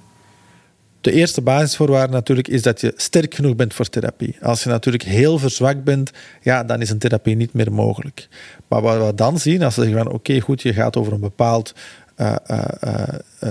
De 1.05 1.13
eerste 1.13 1.41
basisvoorwaarde 1.41 2.13
natuurlijk 2.13 2.49
is 2.49 2.63
dat 2.63 2.81
je 2.81 2.93
sterk 2.97 3.35
genoeg 3.35 3.57
bent 3.57 3.75
voor 3.75 3.89
therapie. 3.89 4.37
Als 4.43 4.63
je 4.63 4.69
natuurlijk 4.69 5.03
heel 5.03 5.39
verzwakt 5.39 5.85
bent, 5.85 6.11
ja, 6.43 6.65
dan 6.65 6.81
is 6.81 6.91
een 6.91 6.99
therapie 6.99 7.37
niet 7.37 7.53
meer 7.53 7.73
mogelijk. 7.73 8.29
Maar 8.69 8.83
wat 8.83 9.07
we 9.07 9.15
dan 9.15 9.39
zien, 9.39 9.63
als 9.63 9.77
we 9.77 9.83
zeggen 9.83 10.03
van 10.03 10.13
oké, 10.13 10.41
goed, 10.41 10.63
je 10.63 10.73
gaat 10.73 10.97
over 10.97 11.13
een 11.13 11.21
bepaald... 11.21 11.75
Uh, 12.17 12.35
uh, 12.51 13.05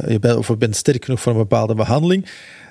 je 0.08 0.20
bent, 0.20 0.38
of 0.38 0.48
je 0.48 0.58
bent 0.58 0.76
sterk 0.76 1.06
genoeg 1.06 1.22
voor 1.22 1.32
een 1.32 1.38
bepaalde 1.38 1.76
behandeling, 1.76 2.26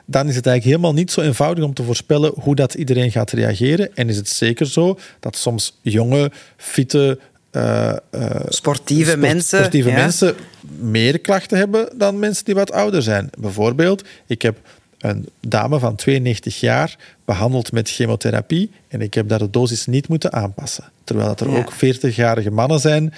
dan 0.06 0.28
is 0.28 0.36
het 0.36 0.46
eigenlijk 0.46 0.76
helemaal 0.76 1.00
niet 1.00 1.10
zo 1.10 1.20
eenvoudig 1.20 1.64
om 1.64 1.74
te 1.74 1.82
voorspellen 1.82 2.32
hoe 2.34 2.54
dat 2.54 2.74
iedereen 2.74 3.10
gaat 3.10 3.30
reageren. 3.30 3.94
En 3.94 4.08
is 4.08 4.16
het 4.16 4.28
zeker 4.28 4.66
zo 4.66 4.98
dat 5.20 5.36
soms 5.36 5.78
jonge, 5.80 6.30
fitte, 6.56 7.18
uh, 7.52 7.92
uh, 8.14 8.30
sportieve, 8.48 9.16
mensen, 9.16 9.58
sportieve 9.58 9.90
mensen 9.90 10.34
meer 10.78 11.18
klachten 11.18 11.58
hebben 11.58 11.88
dan 11.98 12.18
mensen 12.18 12.44
die 12.44 12.54
wat 12.54 12.72
ouder 12.72 13.02
zijn. 13.02 13.30
Bijvoorbeeld, 13.38 14.04
ik 14.26 14.42
heb 14.42 14.58
een 14.98 15.28
dame 15.40 15.78
van 15.78 15.96
92 15.96 16.60
jaar 16.60 16.96
behandeld 17.24 17.72
met 17.72 17.90
chemotherapie 17.90 18.70
en 18.88 19.00
ik 19.00 19.14
heb 19.14 19.28
daar 19.28 19.38
de 19.38 19.50
dosis 19.50 19.86
niet 19.86 20.08
moeten 20.08 20.32
aanpassen. 20.32 20.84
Terwijl 21.04 21.28
dat 21.28 21.40
er 21.40 21.50
Ja. 21.50 21.56
ook 21.58 21.72
40-jarige 21.72 22.50
mannen 22.50 22.80
zijn 22.80 23.14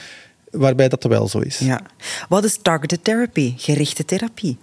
waarbij 0.50 0.88
dat 0.88 1.04
wel 1.04 1.28
zo 1.28 1.38
is. 1.38 1.58
Ja. 1.58 1.80
Wat 2.28 2.44
is 2.44 2.58
targeted 2.62 3.04
therapy, 3.04 3.54
gerichte 3.56 4.04
therapie? 4.04 4.56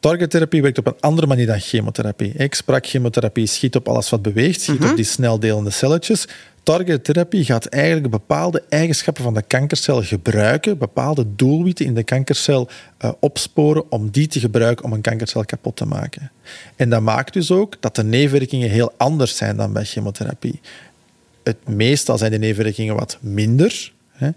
Targettherapie 0.00 0.62
werkt 0.62 0.78
op 0.78 0.86
een 0.86 1.00
andere 1.00 1.26
manier 1.26 1.46
dan 1.46 1.60
chemotherapie. 1.60 2.32
Ik 2.32 2.54
sprak 2.54 2.86
chemotherapie 2.86 3.46
schiet 3.46 3.76
op 3.76 3.88
alles 3.88 4.10
wat 4.10 4.22
beweegt, 4.22 4.60
schiet 4.60 4.84
op 4.84 4.96
die 4.96 5.04
sneldelende 5.04 5.70
celletjes. 5.70 6.28
Targettherapie 6.62 7.44
gaat 7.44 7.66
eigenlijk 7.66 8.10
bepaalde 8.10 8.62
eigenschappen 8.68 9.22
van 9.22 9.34
de 9.34 9.42
kankercel 9.42 10.02
gebruiken, 10.02 10.78
bepaalde 10.78 11.26
doelwitten 11.36 11.86
in 11.86 11.94
de 11.94 12.02
kankercel 12.02 12.68
eh, 12.98 13.10
opsporen 13.20 13.92
om 13.92 14.10
die 14.10 14.26
te 14.26 14.40
gebruiken 14.40 14.84
om 14.84 14.92
een 14.92 15.00
kankercel 15.00 15.44
kapot 15.44 15.76
te 15.76 15.86
maken. 15.86 16.30
En 16.76 16.90
dat 16.90 17.00
maakt 17.00 17.32
dus 17.32 17.50
ook 17.50 17.76
dat 17.80 17.96
de 17.96 18.04
nevenwerkingen 18.04 18.70
heel 18.70 18.92
anders 18.96 19.36
zijn 19.36 19.56
dan 19.56 19.72
bij 19.72 19.84
chemotherapie. 19.84 20.60
Het 21.42 21.68
meestal 21.68 22.18
zijn 22.18 22.30
de 22.30 22.38
nevenwerkingen 22.38 22.94
wat 22.94 23.18
minder, 23.20 23.92
hè, 24.10 24.30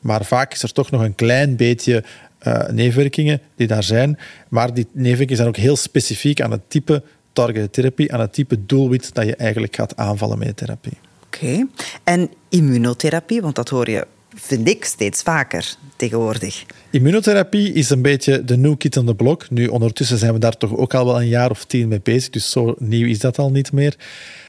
maar 0.00 0.24
vaak 0.24 0.52
is 0.52 0.62
er 0.62 0.72
toch 0.72 0.90
nog 0.90 1.02
een 1.02 1.14
klein 1.14 1.56
beetje 1.56 2.04
eh, 2.44 2.68
nevenwerkingen 2.68 3.40
die 3.56 3.66
daar 3.66 3.82
zijn. 3.82 4.18
Maar 4.48 4.74
die 4.74 4.86
nevenwerkingen 4.92 5.36
zijn 5.36 5.48
ook 5.48 5.56
heel 5.56 5.76
specifiek 5.76 6.40
aan 6.40 6.50
het 6.50 6.70
type 6.70 7.02
targeted 7.32 7.72
therapie, 7.72 8.12
aan 8.12 8.20
het 8.20 8.32
type 8.32 8.66
doelwit 8.66 9.14
dat 9.14 9.26
je 9.26 9.36
eigenlijk 9.36 9.76
gaat 9.76 9.96
aanvallen 9.96 10.38
met 10.38 10.48
de 10.48 10.54
therapie. 10.54 10.98
Oké. 11.26 11.66
En 12.04 12.30
immunotherapie, 12.48 13.40
want 13.40 13.54
dat 13.54 13.68
hoor 13.68 13.90
je, 13.90 14.06
vind 14.34 14.68
ik, 14.68 14.84
steeds 14.84 15.22
vaker 15.22 15.74
tegenwoordig. 15.96 16.64
Immunotherapie 16.90 17.72
is 17.72 17.90
een 17.90 18.02
beetje 18.02 18.44
de 18.44 18.56
new 18.56 18.76
kid 18.76 18.96
on 18.96 19.06
the 19.06 19.14
block. 19.14 19.50
Nu, 19.50 19.66
ondertussen 19.66 20.18
zijn 20.18 20.32
we 20.32 20.38
daar 20.38 20.56
toch 20.56 20.76
ook 20.76 20.94
al 20.94 21.04
wel 21.06 21.20
een 21.20 21.28
jaar 21.28 21.50
of 21.50 21.64
tien 21.64 21.88
mee 21.88 22.00
bezig, 22.02 22.30
dus 22.30 22.50
zo 22.50 22.74
nieuw 22.78 23.06
is 23.06 23.18
dat 23.18 23.38
al 23.38 23.50
niet 23.50 23.72
meer. 23.72 23.96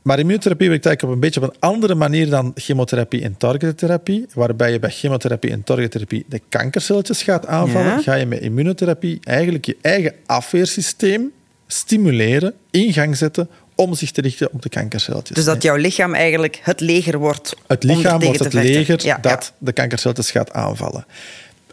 Maar 0.04 0.20
immunotherapie 0.20 0.70
werkt 0.70 0.86
eigenlijk 0.86 1.15
op 1.18 1.24
een 1.24 1.30
beetje 1.32 1.48
op 1.48 1.54
een 1.54 1.70
andere 1.70 1.96
manier 1.96 2.30
dan 2.30 2.51
chemotherapie 2.56 3.22
en 3.22 3.38
targettherapie, 3.38 4.25
waarbij 4.34 4.72
je 4.72 4.80
bij 4.80 4.89
chemotherapie 4.92 5.51
en 5.51 5.63
targettherapie 5.63 6.25
de 6.30 6.42
kankercelletjes 6.50 7.24
gaat 7.24 7.48
aanvallen, 7.48 7.88
Ja. 7.92 8.01
ga 8.01 8.13
je 8.13 8.25
met 8.25 8.42
immunotherapie 8.42 9.20
eigenlijk 9.24 9.65
je 9.65 9.77
eigen 9.82 10.13
afweersysteem 10.25 11.32
stimuleren, 11.68 12.54
in 12.72 12.94
gang 12.94 13.18
zetten 13.18 13.50
om 13.75 13.94
zich 13.94 14.12
te 14.12 14.22
richten 14.22 14.51
op 14.51 14.62
de 14.62 14.70
kankercelletjes. 14.70 15.36
Dus 15.36 15.46
dat 15.46 15.62
jouw 15.62 15.75
lichaam 15.75 16.13
eigenlijk 16.13 16.60
het 16.63 16.79
leger 16.79 17.17
wordt. 17.17 17.55
Het 17.67 17.84
lichaam 17.84 18.20
wordt 18.20 18.39
het 18.39 18.53
leger 18.53 19.05
Ja, 19.05 19.17
dat 19.17 19.53
de 19.58 19.72
kankercelletjes 19.72 20.32
gaat 20.32 20.51
aanvallen. 20.51 21.05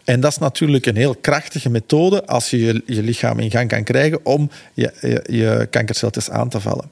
En 0.03 0.19
dat 0.19 0.31
is 0.31 0.37
natuurlijk 0.37 0.85
een 0.85 0.95
heel 0.95 1.15
krachtige 1.15 1.69
methode 1.69 2.25
als 2.25 2.49
je 2.49 2.59
je, 2.59 2.83
je 2.85 3.03
lichaam 3.03 3.39
in 3.39 3.51
gang 3.51 3.67
kan 3.69 3.83
krijgen 3.83 4.25
om 4.25 4.49
je, 4.73 4.93
je, 5.01 5.23
je 5.31 5.67
kankercelletjes 5.69 6.29
aan 6.29 6.49
te 6.49 6.59
vallen. 6.59 6.89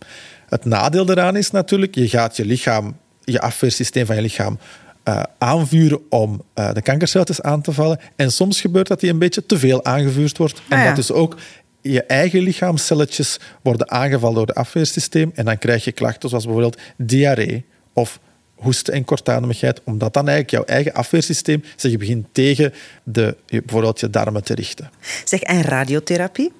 Het 0.49 0.65
nadeel 0.65 1.05
daaraan 1.05 1.35
is 1.35 1.51
natuurlijk, 1.51 1.95
je 1.95 2.09
gaat 2.09 2.37
je 2.37 2.45
lichaam, 2.45 2.97
je 3.23 3.41
afweersysteem 3.41 4.05
van 4.05 4.15
je 4.15 4.21
lichaam 4.21 4.59
eh, 5.03 5.23
aanvuren 5.37 5.99
om 6.09 6.43
eh, 6.53 6.73
de 6.73 6.81
kankercelletjes 6.81 7.41
aan 7.41 7.61
te 7.61 7.71
vallen. 7.71 7.99
En 8.15 8.31
soms 8.31 8.61
gebeurt 8.61 8.87
dat 8.87 8.99
die 8.99 9.09
een 9.09 9.19
beetje 9.19 9.45
te 9.45 9.59
veel 9.59 9.85
aangevuurd 9.85 10.37
wordt. 10.37 10.61
En 10.69 10.77
Ah, 10.77 10.79
ja. 10.79 10.85
dat 10.87 10.95
dus 10.95 11.11
ook 11.11 11.37
je 11.81 12.03
eigen 12.03 12.41
lichaamscelletjes 12.41 13.39
worden 13.61 13.91
aangevallen 13.91 14.35
door 14.35 14.47
het 14.47 14.55
afweersysteem. 14.55 15.31
En 15.35 15.45
dan 15.45 15.57
krijg 15.57 15.83
je 15.83 15.91
klachten 15.91 16.29
zoals 16.29 16.43
bijvoorbeeld 16.45 16.81
diarree 16.97 17.65
of 17.93 18.19
hoesten 18.55 18.93
en 18.93 19.05
kortademigheid, 19.05 19.81
omdat 19.83 20.13
dan 20.13 20.27
eigenlijk 20.27 20.65
jouw 20.65 20.75
eigen 20.75 20.93
afweersysteem 20.93 21.63
zich 21.75 21.97
begint 21.97 22.25
tegen 22.31 22.73
de, 23.03 23.35
je- 23.45 23.61
bijvoorbeeld 23.61 23.99
je 23.99 24.09
darmen 24.09 24.43
te 24.43 24.53
richten. 24.53 24.89
Zeg, 25.25 25.41
en 25.41 25.61
radiotherapie? 25.61 26.51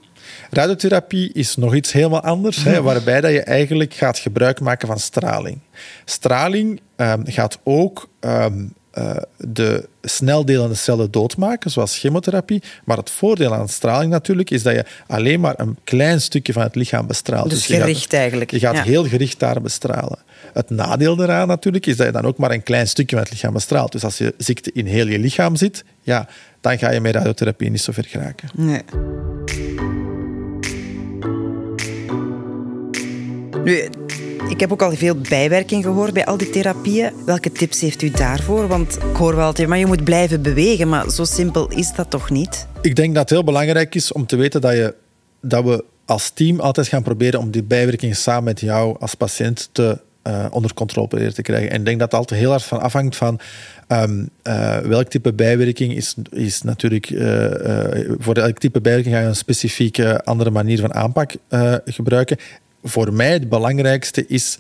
Radiotherapie 0.49 1.33
is 1.33 1.55
nog 1.55 1.75
iets 1.75 1.91
helemaal 1.91 2.21
anders, 2.21 2.63
hè, 2.63 2.81
waarbij 2.81 3.21
dat 3.21 3.31
je 3.31 3.41
eigenlijk 3.41 3.93
gaat 3.93 4.17
gebruik 4.17 4.59
maken 4.59 4.87
van 4.87 4.99
straling. 4.99 5.59
Straling 6.05 6.81
ehm, 6.95 7.21
gaat 7.25 7.59
ook 7.63 8.09
ehm, 8.19 8.63
eh, 8.91 9.15
de 9.38 9.88
sneldelende 10.01 10.75
cellen 10.75 11.12
doodmaken, 11.12 11.71
zoals 11.71 11.98
chemotherapie. 12.00 12.63
Maar 12.86 12.98
het 12.98 13.10
voordeel 13.10 13.53
aan 13.53 13.69
straling 13.69 14.12
natuurlijk 14.12 14.50
is 14.50 14.63
dat 14.63 14.74
je 14.74 14.86
alleen 15.07 15.39
maar 15.39 15.53
een 15.57 15.77
klein 15.83 16.21
stukje 16.21 16.53
van 16.53 16.62
het 16.62 16.75
lichaam 16.75 17.07
bestraalt. 17.07 17.50
Dus 17.50 17.65
gaat- 17.65 17.77
gericht 17.79 18.13
eigenlijk, 18.13 18.51
Je 18.51 18.60
gaat 18.60 18.75
ja. 18.75 18.83
heel 18.83 19.03
gericht 19.07 19.39
daar 19.39 19.62
bestralen. 19.62 20.19
Het 20.53 20.69
nadeel 20.69 21.15
daaraan 21.15 21.48
natuurlijk 21.48 21.86
is 21.86 21.98
dat 21.98 22.05
je 22.05 22.12
dan 22.12 22.25
ook 22.25 22.38
maar 22.38 22.51
een 22.51 22.63
klein 22.63 22.88
stukje 22.88 23.15
van 23.15 23.25
het 23.25 23.33
lichaam 23.33 23.53
bestraalt. 23.53 23.91
Dus 23.91 24.03
als 24.03 24.17
je 24.17 24.33
ziekte 24.38 24.71
in 24.74 24.86
heel 24.86 25.07
je 25.07 25.19
lichaam 25.19 25.55
zit, 25.55 25.83
ja, 26.01 26.27
dan 26.62 26.77
ga 26.77 26.91
je 26.91 27.01
met 27.01 27.15
radiotherapie 27.15 27.69
niet 27.69 27.81
zo 27.81 27.91
ver 27.91 28.05
geraken. 28.07 28.50
Nee. 28.55 28.81
Nu, 33.63 33.89
ik 34.50 34.60
heb 34.60 34.71
ook 34.71 34.81
al 34.81 34.91
veel 34.91 35.15
bijwerking 35.29 35.83
gehoord 35.83 36.13
bij 36.13 36.25
al 36.25 36.38
die 36.38 36.50
therapieën. 36.50 37.12
Welke 37.25 37.51
tips 37.51 37.81
heeft 37.81 38.01
u 38.01 38.10
daarvoor? 38.10 38.67
Want 38.67 38.95
ik 38.95 39.15
hoor 39.15 39.36
wel 39.36 39.45
altijd, 39.45 39.67
maar 39.67 39.77
je 39.77 39.86
moet 39.86 40.03
blijven 40.03 40.41
bewegen. 40.41 40.89
Maar 40.89 41.10
zo 41.10 41.24
simpel 41.24 41.69
is 41.69 41.93
dat 41.95 42.10
toch 42.10 42.29
niet? 42.29 42.67
Ik 42.81 42.95
denk 42.95 43.13
dat 43.13 43.21
het 43.21 43.29
heel 43.29 43.43
belangrijk 43.43 43.95
is 43.95 44.12
om 44.12 44.25
te 44.25 44.36
weten 44.36 44.62
dat, 44.62 44.71
je, 44.74 44.95
dat 45.41 45.63
we 45.63 45.83
als 46.05 46.29
team 46.29 46.60
altijd 46.60 46.88
gaan 46.88 47.03
proberen 47.03 47.39
om 47.39 47.51
die 47.51 47.63
bijwerkingen 47.63 48.15
samen 48.15 48.43
met 48.43 48.60
jou 48.60 48.95
als 49.00 49.15
patiënt 49.15 49.69
te, 49.71 50.00
eh, 50.21 50.45
onder 50.51 50.74
controle 50.74 51.33
te 51.33 51.41
krijgen. 51.41 51.71
En 51.71 51.79
ik 51.79 51.86
denk 51.86 52.00
dat 52.00 52.12
het 52.12 52.19
altijd 52.19 52.39
heel 52.39 52.50
hard 52.50 52.63
van 52.63 52.81
afhangt 52.81 53.15
van 53.15 53.39
ehm, 53.88 54.25
eh, 54.41 54.77
welk 54.77 55.07
type 55.07 55.33
bijwerking 55.33 55.95
is, 55.95 56.15
is 56.31 56.62
natuurlijk... 56.62 57.10
eh, 57.10 58.15
voor 58.17 58.36
elk 58.36 58.57
type 58.57 58.81
bijwerking 58.81 59.15
ga 59.15 59.21
je 59.21 59.27
een 59.27 59.36
specifieke 59.36 60.24
andere 60.24 60.50
manier 60.50 60.79
van 60.79 60.93
aanpak 60.93 61.33
gebruiken. 61.86 62.38
Voor 62.83 63.13
mij 63.13 63.31
het 63.31 63.50
belangrijkste 63.50 64.27
is 64.27 64.57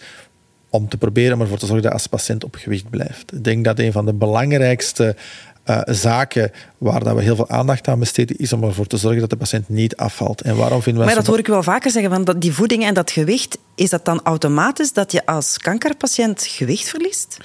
om 0.69 0.89
te 0.89 0.97
proberen 0.97 1.33
om 1.33 1.41
ervoor 1.41 1.57
te 1.57 1.65
zorgen 1.65 1.83
dat 1.83 1.93
als 1.93 2.07
patiënt 2.07 2.43
op 2.43 2.55
gewicht 2.55 2.89
blijft. 2.89 3.33
Ik 3.33 3.43
denk 3.43 3.65
dat 3.65 3.79
een 3.79 3.91
van 3.91 4.05
de 4.05 4.13
belangrijkste 4.13 5.15
eh, 5.63 5.81
zaken 5.85 6.51
waar 6.77 7.03
dat 7.03 7.15
we 7.15 7.21
heel 7.21 7.35
veel 7.35 7.49
aandacht 7.49 7.87
aan 7.87 7.99
besteden, 7.99 8.37
is 8.37 8.53
om 8.53 8.63
ervoor 8.63 8.87
te 8.87 8.97
zorgen 8.97 9.19
dat 9.19 9.29
de 9.29 9.35
patiënt 9.35 9.69
niet 9.69 9.95
afvalt. 9.95 10.41
En 10.41 10.55
waarom 10.55 10.81
vinden 10.81 11.01
we 11.01 11.07
Maar 11.07 11.17
dat 11.17 11.27
hoor 11.27 11.39
ik 11.39 11.47
wel 11.47 11.63
vaker 11.63 11.91
zeggen, 11.91 12.11
van 12.11 12.23
dat 12.23 12.41
die 12.41 12.53
voeding 12.53 12.83
en 12.83 12.93
dat 12.93 13.11
gewicht, 13.11 13.57
is 13.75 13.89
dat 13.89 14.05
dan 14.05 14.21
automatisch 14.23 14.93
dat 14.93 15.11
je 15.11 15.25
als 15.25 15.57
kankerpatiënt 15.57 16.43
gewicht 16.43 16.89
verliest? 16.89 17.37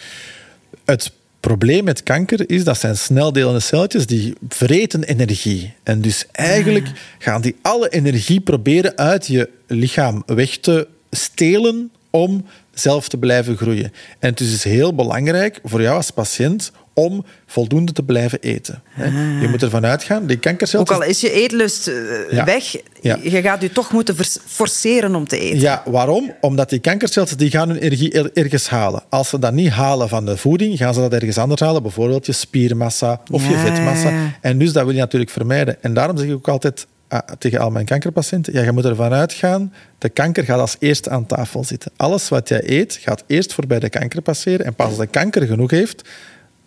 Het 0.84 1.12
probleem 1.46 1.84
met 1.84 2.02
kanker 2.02 2.50
is 2.50 2.64
dat 2.64 2.78
zijn 2.78 2.96
sneldelende 2.96 3.60
celletjes 3.60 4.06
die 4.06 4.34
vreten 4.48 5.02
energie. 5.02 5.72
En 5.82 6.00
dus 6.00 6.26
eigenlijk 6.32 6.88
gaan 7.18 7.40
die 7.40 7.56
alle 7.62 7.88
energie 7.88 8.40
proberen 8.40 8.98
uit 8.98 9.26
je 9.26 9.50
lichaam 9.66 10.22
weg 10.26 10.56
te 10.56 10.88
stelen 11.10 11.90
om 12.10 12.44
zelf 12.74 13.08
te 13.08 13.16
blijven 13.16 13.56
groeien. 13.56 13.92
En 14.18 14.30
het 14.30 14.40
is 14.40 14.50
dus 14.50 14.62
heel 14.62 14.94
belangrijk 14.94 15.60
voor 15.62 15.82
jou 15.82 15.96
als 15.96 16.10
patiënt 16.10 16.72
om 16.98 17.24
voldoende 17.46 17.92
te 17.92 18.02
blijven 18.02 18.40
eten. 18.40 18.82
hè. 18.90 19.04
Je 19.40 19.48
moet 19.48 19.62
ervan 19.62 19.86
uitgaan, 19.86 20.26
die 20.26 20.36
Ook 20.36 20.42
kankercelletjes... 20.42 20.96
al 20.96 21.02
is 21.04 21.20
je 21.20 21.32
eetlust 21.32 21.88
eh, 21.88 21.94
Ja. 22.30 22.44
weg, 22.44 22.76
Ja. 23.00 23.18
je 23.22 23.40
gaat 23.42 23.62
je 23.62 23.72
toch 23.72 23.92
moeten 23.92 24.16
forceren 24.46 25.14
om 25.14 25.26
te 25.28 25.38
eten. 25.38 25.60
Ja, 25.60 25.82
waarom? 25.86 26.34
Omdat 26.40 26.70
die 26.70 26.78
kankercelletjes 26.78 27.38
die 27.38 27.50
gaan 27.50 27.68
hun 27.68 27.78
energie 27.78 28.12
er- 28.12 28.30
ergens 28.34 28.68
halen. 28.68 29.02
Als 29.08 29.28
ze 29.28 29.38
dat 29.38 29.52
niet 29.52 29.70
halen 29.70 30.08
van 30.08 30.24
de 30.26 30.36
voeding, 30.36 30.78
gaan 30.78 30.94
ze 30.94 31.00
dat 31.00 31.12
ergens 31.12 31.38
anders 31.38 31.60
halen. 31.60 31.82
Bijvoorbeeld 31.82 32.26
je 32.26 32.32
spiermassa 32.32 33.20
of 33.30 33.48
je 33.48 33.56
vetmassa. 33.56 34.12
En 34.40 34.58
dus 34.58 34.72
dat 34.72 34.84
wil 34.84 34.92
je 34.94 34.98
natuurlijk 35.00 35.30
vermijden. 35.30 35.82
En 35.82 35.94
daarom 35.94 36.16
zeg 36.16 36.26
ik 36.26 36.34
ook 36.34 36.48
altijd 36.48 36.86
ah, 37.08 37.18
tegen 37.38 37.60
al 37.60 37.70
mijn 37.70 37.84
kankerpatiënten, 37.84 38.52
ja, 38.52 38.62
je 38.62 38.72
moet 38.72 38.84
ervan 38.84 39.12
uitgaan, 39.12 39.72
de 39.98 40.08
kanker 40.08 40.44
gaat 40.44 40.60
als 40.60 40.76
eerste 40.78 41.10
aan 41.10 41.26
tafel 41.26 41.64
zitten. 41.64 41.90
Alles 41.96 42.28
wat 42.28 42.48
jij 42.48 42.62
eet, 42.70 42.98
gaat 43.02 43.24
eerst 43.26 43.52
voorbij 43.54 43.78
de 43.78 43.88
kanker 43.88 44.22
passeren. 44.22 44.66
En 44.66 44.74
pas 44.74 44.88
als 44.88 44.96
de 44.98 45.06
kanker 45.06 45.46
genoeg 45.46 45.70
heeft, 45.70 46.08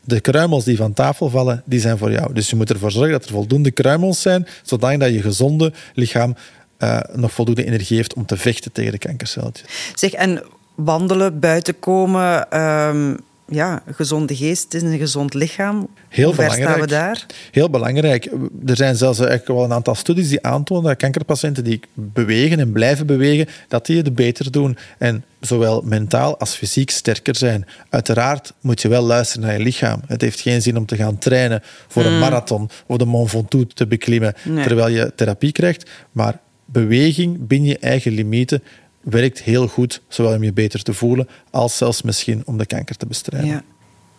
de 0.04 0.20
kruimels 0.20 0.64
die 0.64 0.78
van 0.78 0.94
tafel 0.94 1.30
vallen, 1.30 1.64
die 1.66 1.80
zijn 1.80 1.98
voor 1.98 2.12
jou. 2.12 2.34
Dus 2.34 2.50
je 2.50 2.56
moet 2.56 2.70
ervoor 2.70 2.92
zorgen 2.92 3.12
dat 3.12 3.26
er 3.26 3.32
voldoende 3.32 3.72
kruimels 3.72 4.22
zijn, 4.22 4.48
zodat 4.64 5.00
je 5.00 5.22
gezonde 5.22 5.74
lichaam 5.94 6.36
eh, 6.78 7.00
nog 7.14 7.32
voldoende 7.32 7.66
energie 7.66 7.98
heeft 7.98 8.14
om 8.14 8.26
te 8.26 8.38
vechten 8.38 8.72
tegen 8.72 8.92
de 8.92 8.98
kankercelletjes. 8.98 9.92
Zeg, 9.94 10.12
en 10.12 10.44
wandelen, 10.76 11.40
buiten 11.40 11.80
komen, 11.80 12.52
ehm, 12.52 13.16
ja, 13.50 13.82
een 13.86 13.94
gezonde 13.94 14.36
geest 14.36 14.74
is 14.74 14.82
een 14.82 14.98
gezond 14.98 15.34
lichaam. 15.34 15.88
Heel 16.10 16.26
Hoe 16.26 16.34
ver 16.36 16.44
belangrijk. 16.44 16.70
staan 16.70 16.82
we 16.82 16.88
daar? 16.88 17.26
Heel 17.52 17.70
belangrijk. 17.70 18.26
Er 18.66 18.76
zijn 18.76 18.96
zelfs 18.96 19.20
eigenlijk 19.20 19.48
wel 19.48 19.64
een 19.64 19.74
aantal 19.74 19.96
studies 19.96 20.30
die 20.30 20.44
aantonen 20.46 20.84
dat 20.84 20.98
kankerpatiënten 20.98 21.64
die 21.64 21.80
bewegen 21.94 22.60
en 22.60 22.72
blijven 22.72 23.06
bewegen, 23.06 23.48
dat 23.68 23.86
die 23.86 23.98
het 23.98 24.16
beter 24.16 24.52
doen. 24.52 24.78
En 24.98 25.24
zowel 25.40 25.82
mentaal 25.86 26.40
als 26.40 26.56
fysiek 26.56 26.90
sterker 26.90 27.36
zijn. 27.36 27.66
Uiteraard 27.90 28.54
moet 28.62 28.82
je 28.82 28.88
wel 28.88 29.04
luisteren 29.04 29.48
naar 29.48 29.58
je 29.58 29.64
lichaam. 29.64 30.02
Het 30.08 30.22
heeft 30.22 30.40
geen 30.40 30.62
zin 30.62 30.78
om 30.78 30.86
te 30.86 30.96
gaan 30.96 31.18
trainen 31.18 31.62
voor 31.88 32.06
een 32.06 32.20
marathon 32.20 32.70
of 32.88 32.98
de 32.98 33.06
Mont 33.06 33.30
Ventoux 33.30 33.74
te 33.74 33.88
beklimmen 33.88 34.34
Nee. 34.44 34.66
terwijl 34.66 34.88
je 34.90 35.12
therapie 35.16 35.52
krijgt. 35.52 35.90
Maar 36.12 36.40
beweging 36.66 37.48
binnen 37.48 37.70
je 37.70 37.78
eigen 37.80 38.12
limieten 38.12 38.64
werkt 39.10 39.42
heel 39.42 39.68
goed, 39.68 40.02
zowel 40.08 40.36
om 40.36 40.44
je 40.44 40.54
beter 40.54 40.84
te 40.84 40.94
voelen 40.94 41.28
als 41.50 41.78
zelfs 41.78 42.02
misschien 42.02 42.42
om 42.46 42.58
de 42.58 42.66
kanker 42.66 42.96
te 42.96 43.06
bestrijden. 43.06 43.50
Ja. 43.50 43.64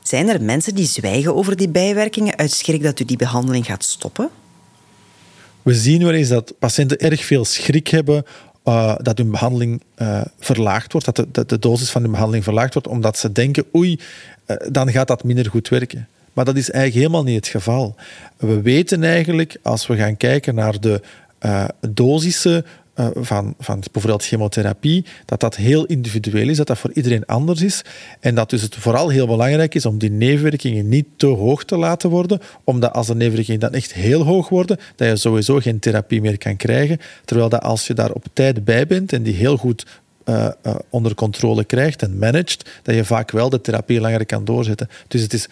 Zijn 0.03 0.29
er 0.29 0.43
mensen 0.43 0.75
die 0.75 0.87
zwijgen 0.87 1.35
over 1.35 1.57
die 1.57 1.69
bijwerkingen 1.69 2.37
uit 2.37 2.53
schrik 2.53 2.83
dat 2.83 3.01
u 3.01 3.05
die 3.05 3.17
behandeling 3.17 3.67
gaat 3.67 3.85
stoppen? 3.85 4.31
We 5.63 5.75
zien 5.75 6.03
wel 6.03 6.13
eens 6.13 6.29
dat 6.29 6.55
patiënten 6.59 6.99
erg 6.99 7.25
veel 7.25 7.45
schrik 7.45 7.89
hebben 7.89 8.25
uh, 8.65 8.95
dat 8.99 9.19
hun 9.19 9.31
behandeling 9.31 9.83
uh, 9.99 10.21
verlaagd 10.39 10.93
wordt, 10.93 11.07
dat 11.07 11.17
de, 11.17 11.27
de, 11.33 11.45
de, 11.47 11.59
dosis 11.59 11.91
van 11.91 12.03
hun 12.03 12.11
behandeling 12.11 12.45
verlaagd 12.45 12.73
wordt, 12.73 12.89
omdat 12.89 13.19
ze 13.19 13.33
denken, 13.33 13.65
oei, 13.75 14.01
uh, 14.47 14.57
dan 14.71 14.91
gaat 14.91 15.09
dat 15.09 15.25
minder 15.25 15.51
goed 15.51 15.69
werken. 15.69 16.09
Maar 16.33 16.45
dat 16.45 16.57
is 16.57 16.71
eigenlijk 16.71 17.05
helemaal 17.05 17.25
niet 17.25 17.45
het 17.45 17.55
geval. 17.63 17.95
We 18.37 18.61
weten 18.61 19.05
eigenlijk, 19.05 19.57
als 19.63 19.87
we 19.87 19.97
gaan 19.97 20.17
kijken 20.17 20.55
naar 20.55 20.81
de 20.81 21.01
dosissen 21.89 22.67
uh, 23.01 23.07
van, 23.15 23.55
bijvoorbeeld 23.93 24.25
chemotherapie, 24.25 25.05
dat 25.25 25.41
dat 25.41 25.57
heel 25.57 25.85
individueel 25.87 26.49
is, 26.49 26.57
dat 26.57 26.67
dat 26.67 26.79
voor 26.79 26.93
iedereen 26.93 27.27
anders 27.27 27.63
is. 27.63 27.83
En 28.21 28.35
dat 28.35 28.51
dus 28.51 28.63
het 28.63 28.77
vooral 28.77 29.09
heel 29.09 29.27
belangrijk 29.27 29.75
is 29.75 29.87
om 29.87 29.99
die 29.99 30.11
nevenwerkingen 30.11 30.89
niet 30.89 31.07
te 31.17 31.27
hoog 31.27 31.65
te 31.65 31.77
laten 31.77 32.11
worden, 32.11 32.41
omdat 32.65 32.93
als 32.93 33.07
de 33.07 33.15
nevenwerkingen 33.15 33.61
dan 33.61 33.73
echt 33.73 33.95
heel 33.95 34.23
hoog 34.23 34.49
worden, 34.49 34.79
dat 34.97 35.09
je 35.09 35.17
sowieso 35.17 35.59
geen 35.59 35.79
therapie 35.79 36.21
meer 36.21 36.39
kan 36.39 36.57
krijgen. 36.57 36.99
Terwijl 37.25 37.49
dat 37.49 37.63
als 37.63 37.87
je 37.87 37.95
daar 37.95 38.13
op 38.13 38.25
tijd 38.33 38.65
bij 38.65 38.87
bent 38.87 39.13
en 39.13 39.23
die 39.23 39.35
heel 39.35 39.57
goed 39.57 39.87
uh, 40.25 40.49
uh, 40.67 40.75
onder 40.89 41.15
controle 41.15 41.65
krijgt 41.65 42.03
en 42.03 42.19
managt, 42.19 42.71
dat 42.83 42.95
je 42.95 43.05
vaak 43.05 43.31
wel 43.31 43.51
de 43.51 43.61
therapie 43.61 44.01
langer 44.01 44.27
kan 44.27 44.45
doorzetten. 44.45 44.89
Dus 45.09 45.23
het 45.23 45.33
is 45.33 45.49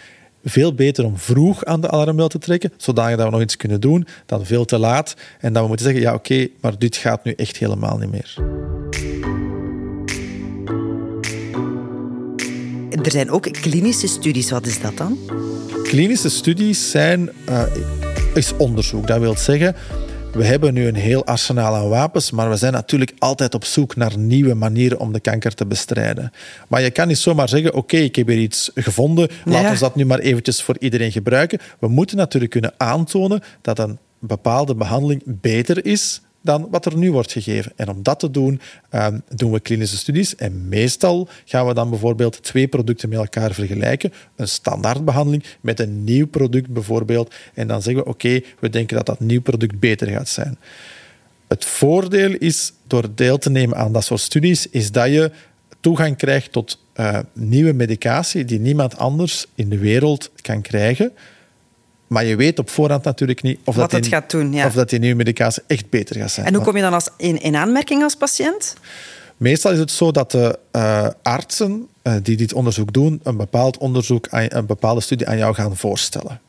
veel 0.51 0.75
beter 0.75 1.05
om 1.05 1.19
vroeg 1.19 1.65
aan 1.65 1.81
de 1.81 1.91
alarmbel 1.91 2.29
te 2.29 2.39
trekken, 2.39 2.73
zodat 2.77 3.17
we 3.17 3.31
nog 3.31 3.41
iets 3.41 3.57
kunnen 3.57 3.81
doen, 3.81 4.07
dan 4.27 4.47
veel 4.47 4.65
te 4.65 4.79
laat. 4.79 5.17
En 5.41 5.53
dan 5.53 5.63
we 5.63 5.69
moeten 5.69 5.87
zeggen, 5.87 6.05
ja 6.05 6.15
oké, 6.15 6.33
okay, 6.33 6.51
maar 6.61 6.79
dit 6.79 6.97
gaat 6.97 7.25
nu 7.25 7.33
echt 7.33 7.57
helemaal 7.57 7.99
niet 7.99 8.11
meer. 8.11 8.35
Er 13.03 13.11
zijn 13.11 13.31
ook 13.31 13.53
klinische 13.53 14.07
studies. 14.07 14.51
Wat 14.51 14.67
is 14.67 14.81
dat 14.81 14.97
dan? 14.97 15.19
Klinische 15.83 16.29
studies 16.29 16.91
zijn 16.91 17.31
uh, 17.49 17.63
is 18.35 18.57
onderzoek. 18.57 19.07
Dat 19.07 19.21
wil 19.21 19.37
zeggen, 19.37 19.77
we 20.33 20.45
hebben 20.45 20.75
nu 20.75 20.87
een 20.87 20.95
heel 20.95 21.25
arsenaal 21.25 21.75
aan 21.75 21.89
wapens, 21.89 22.31
maar 22.31 22.51
we 22.51 22.57
zijn 22.57 22.73
natuurlijk 22.73 23.13
altijd 23.19 23.55
op 23.55 23.65
zoek 23.65 23.97
naar 23.97 24.19
nieuwe 24.19 24.55
manieren 24.55 24.99
om 24.99 25.13
de 25.13 25.21
kanker 25.21 25.55
te 25.55 25.67
bestrijden. 25.67 26.33
Maar 26.69 26.83
je 26.83 26.91
kan 26.91 27.09
niet 27.09 27.19
zomaar 27.19 27.49
zeggen, 27.49 27.71
oké, 27.71 27.79
okay, 27.79 28.01
ik 28.01 28.17
heb 28.17 28.27
hier 28.27 28.39
iets 28.39 28.71
gevonden, 28.75 29.29
laten 29.45 29.73
we 29.73 29.79
dat 29.79 29.95
nu 29.95 30.07
maar 30.07 30.19
eventjes 30.19 30.63
voor 30.63 30.77
iedereen 30.79 31.13
gebruiken. 31.13 31.59
We 31.79 31.89
moeten 31.89 32.17
natuurlijk 32.17 32.53
kunnen 32.53 32.75
aantonen 32.77 33.43
dat 33.63 33.79
een 33.79 33.99
bepaalde 34.19 34.75
behandeling 34.75 35.23
beter 35.25 35.85
is 35.85 36.21
dan 36.49 36.69
wat 36.71 36.87
er 36.87 36.97
nu 36.97 37.13
wordt 37.13 37.33
gegeven. 37.33 37.73
En 37.77 37.89
om 37.89 38.03
dat 38.03 38.19
te 38.19 38.31
doen, 38.31 38.61
um, 38.95 39.23
doen 39.35 39.53
we 39.53 39.61
klinische 39.61 39.97
studies. 39.97 40.37
En 40.37 40.69
meestal 40.69 41.29
gaan 41.45 41.67
we 41.67 41.75
dan 41.75 41.91
bijvoorbeeld 41.91 42.43
twee 42.43 42.69
producten 42.69 43.09
met 43.09 43.19
elkaar 43.19 43.53
vergelijken. 43.55 44.13
Een 44.37 44.49
standaardbehandeling 44.49 45.45
met 45.61 45.81
een 45.81 46.05
nieuw 46.05 46.27
product 46.27 46.69
bijvoorbeeld. 46.69 47.35
En 47.55 47.67
dan 47.67 47.83
zeggen 47.83 48.05
we, 48.05 48.11
oké, 48.11 48.41
we 48.59 48.69
denken 48.69 48.97
dat 48.97 49.07
dat 49.07 49.21
nieuw 49.21 49.41
product 49.41 49.79
beter 49.79 50.09
gaat 50.09 50.29
zijn. 50.29 50.59
Het 51.49 51.65
voordeel 51.65 52.35
is, 52.39 52.73
door 52.87 53.15
deel 53.15 53.39
te 53.39 53.51
nemen 53.51 53.77
aan 53.77 53.93
dat 53.93 54.05
soort 54.05 54.21
studies, 54.21 54.69
is 54.69 54.93
dat 54.93 55.09
je 55.09 55.31
toegang 55.81 56.17
krijgt 56.17 56.53
tot 56.53 56.79
uh, 56.97 57.19
nieuwe 57.33 57.73
medicatie 57.73 58.45
die 58.45 58.61
niemand 58.61 58.97
anders 58.97 59.47
in 59.55 59.69
de 59.69 59.79
wereld 59.79 60.31
kan 60.43 60.63
krijgen. 60.63 61.13
Maar 62.09 62.25
je 62.25 62.37
weet 62.37 62.59
op 62.59 62.71
voorhand 62.71 63.05
natuurlijk 63.05 63.43
niet 63.43 63.59
of, 63.65 63.77
Wat 63.77 63.91
dat, 63.91 64.03
die, 64.03 64.11
gaat 64.11 64.31
doen, 64.31 64.53
ja. 64.53 64.67
of 64.67 64.73
dat 64.73 64.91
die 64.91 64.99
nieuwe 64.99 65.17
medicatie 65.17 65.63
echt 65.67 65.91
beter 65.91 66.17
gaat 66.17 66.31
zijn. 66.31 66.47
En 66.47 66.55
hoe 66.55 66.65
kom 66.65 66.77
je 66.77 66.83
dan 66.83 66.93
als 66.93 67.09
in, 67.17 67.41
in 67.41 67.57
aanmerking 67.57 68.03
als 68.03 68.15
patiënt? 68.15 68.75
Meestal 69.37 69.73
is 69.73 69.79
het 69.79 69.91
zo 69.91 70.11
dat 70.11 70.31
de 70.31 70.59
uh, 70.73 71.09
artsen 71.23 71.89
uh, 72.03 72.15
die 72.23 72.37
dit 72.37 72.53
onderzoek 72.53 72.93
doen, 72.93 73.21
een 73.23 73.37
bepaald 73.37 73.79
onderzoek, 73.79 74.29
aan, 74.29 74.47
een 74.49 74.67
bepaalde 74.67 75.01
studie 75.01 75.29
aan 75.29 75.39
jou 75.39 75.55
gaan 75.55 75.77
voorstellen. 75.77 76.41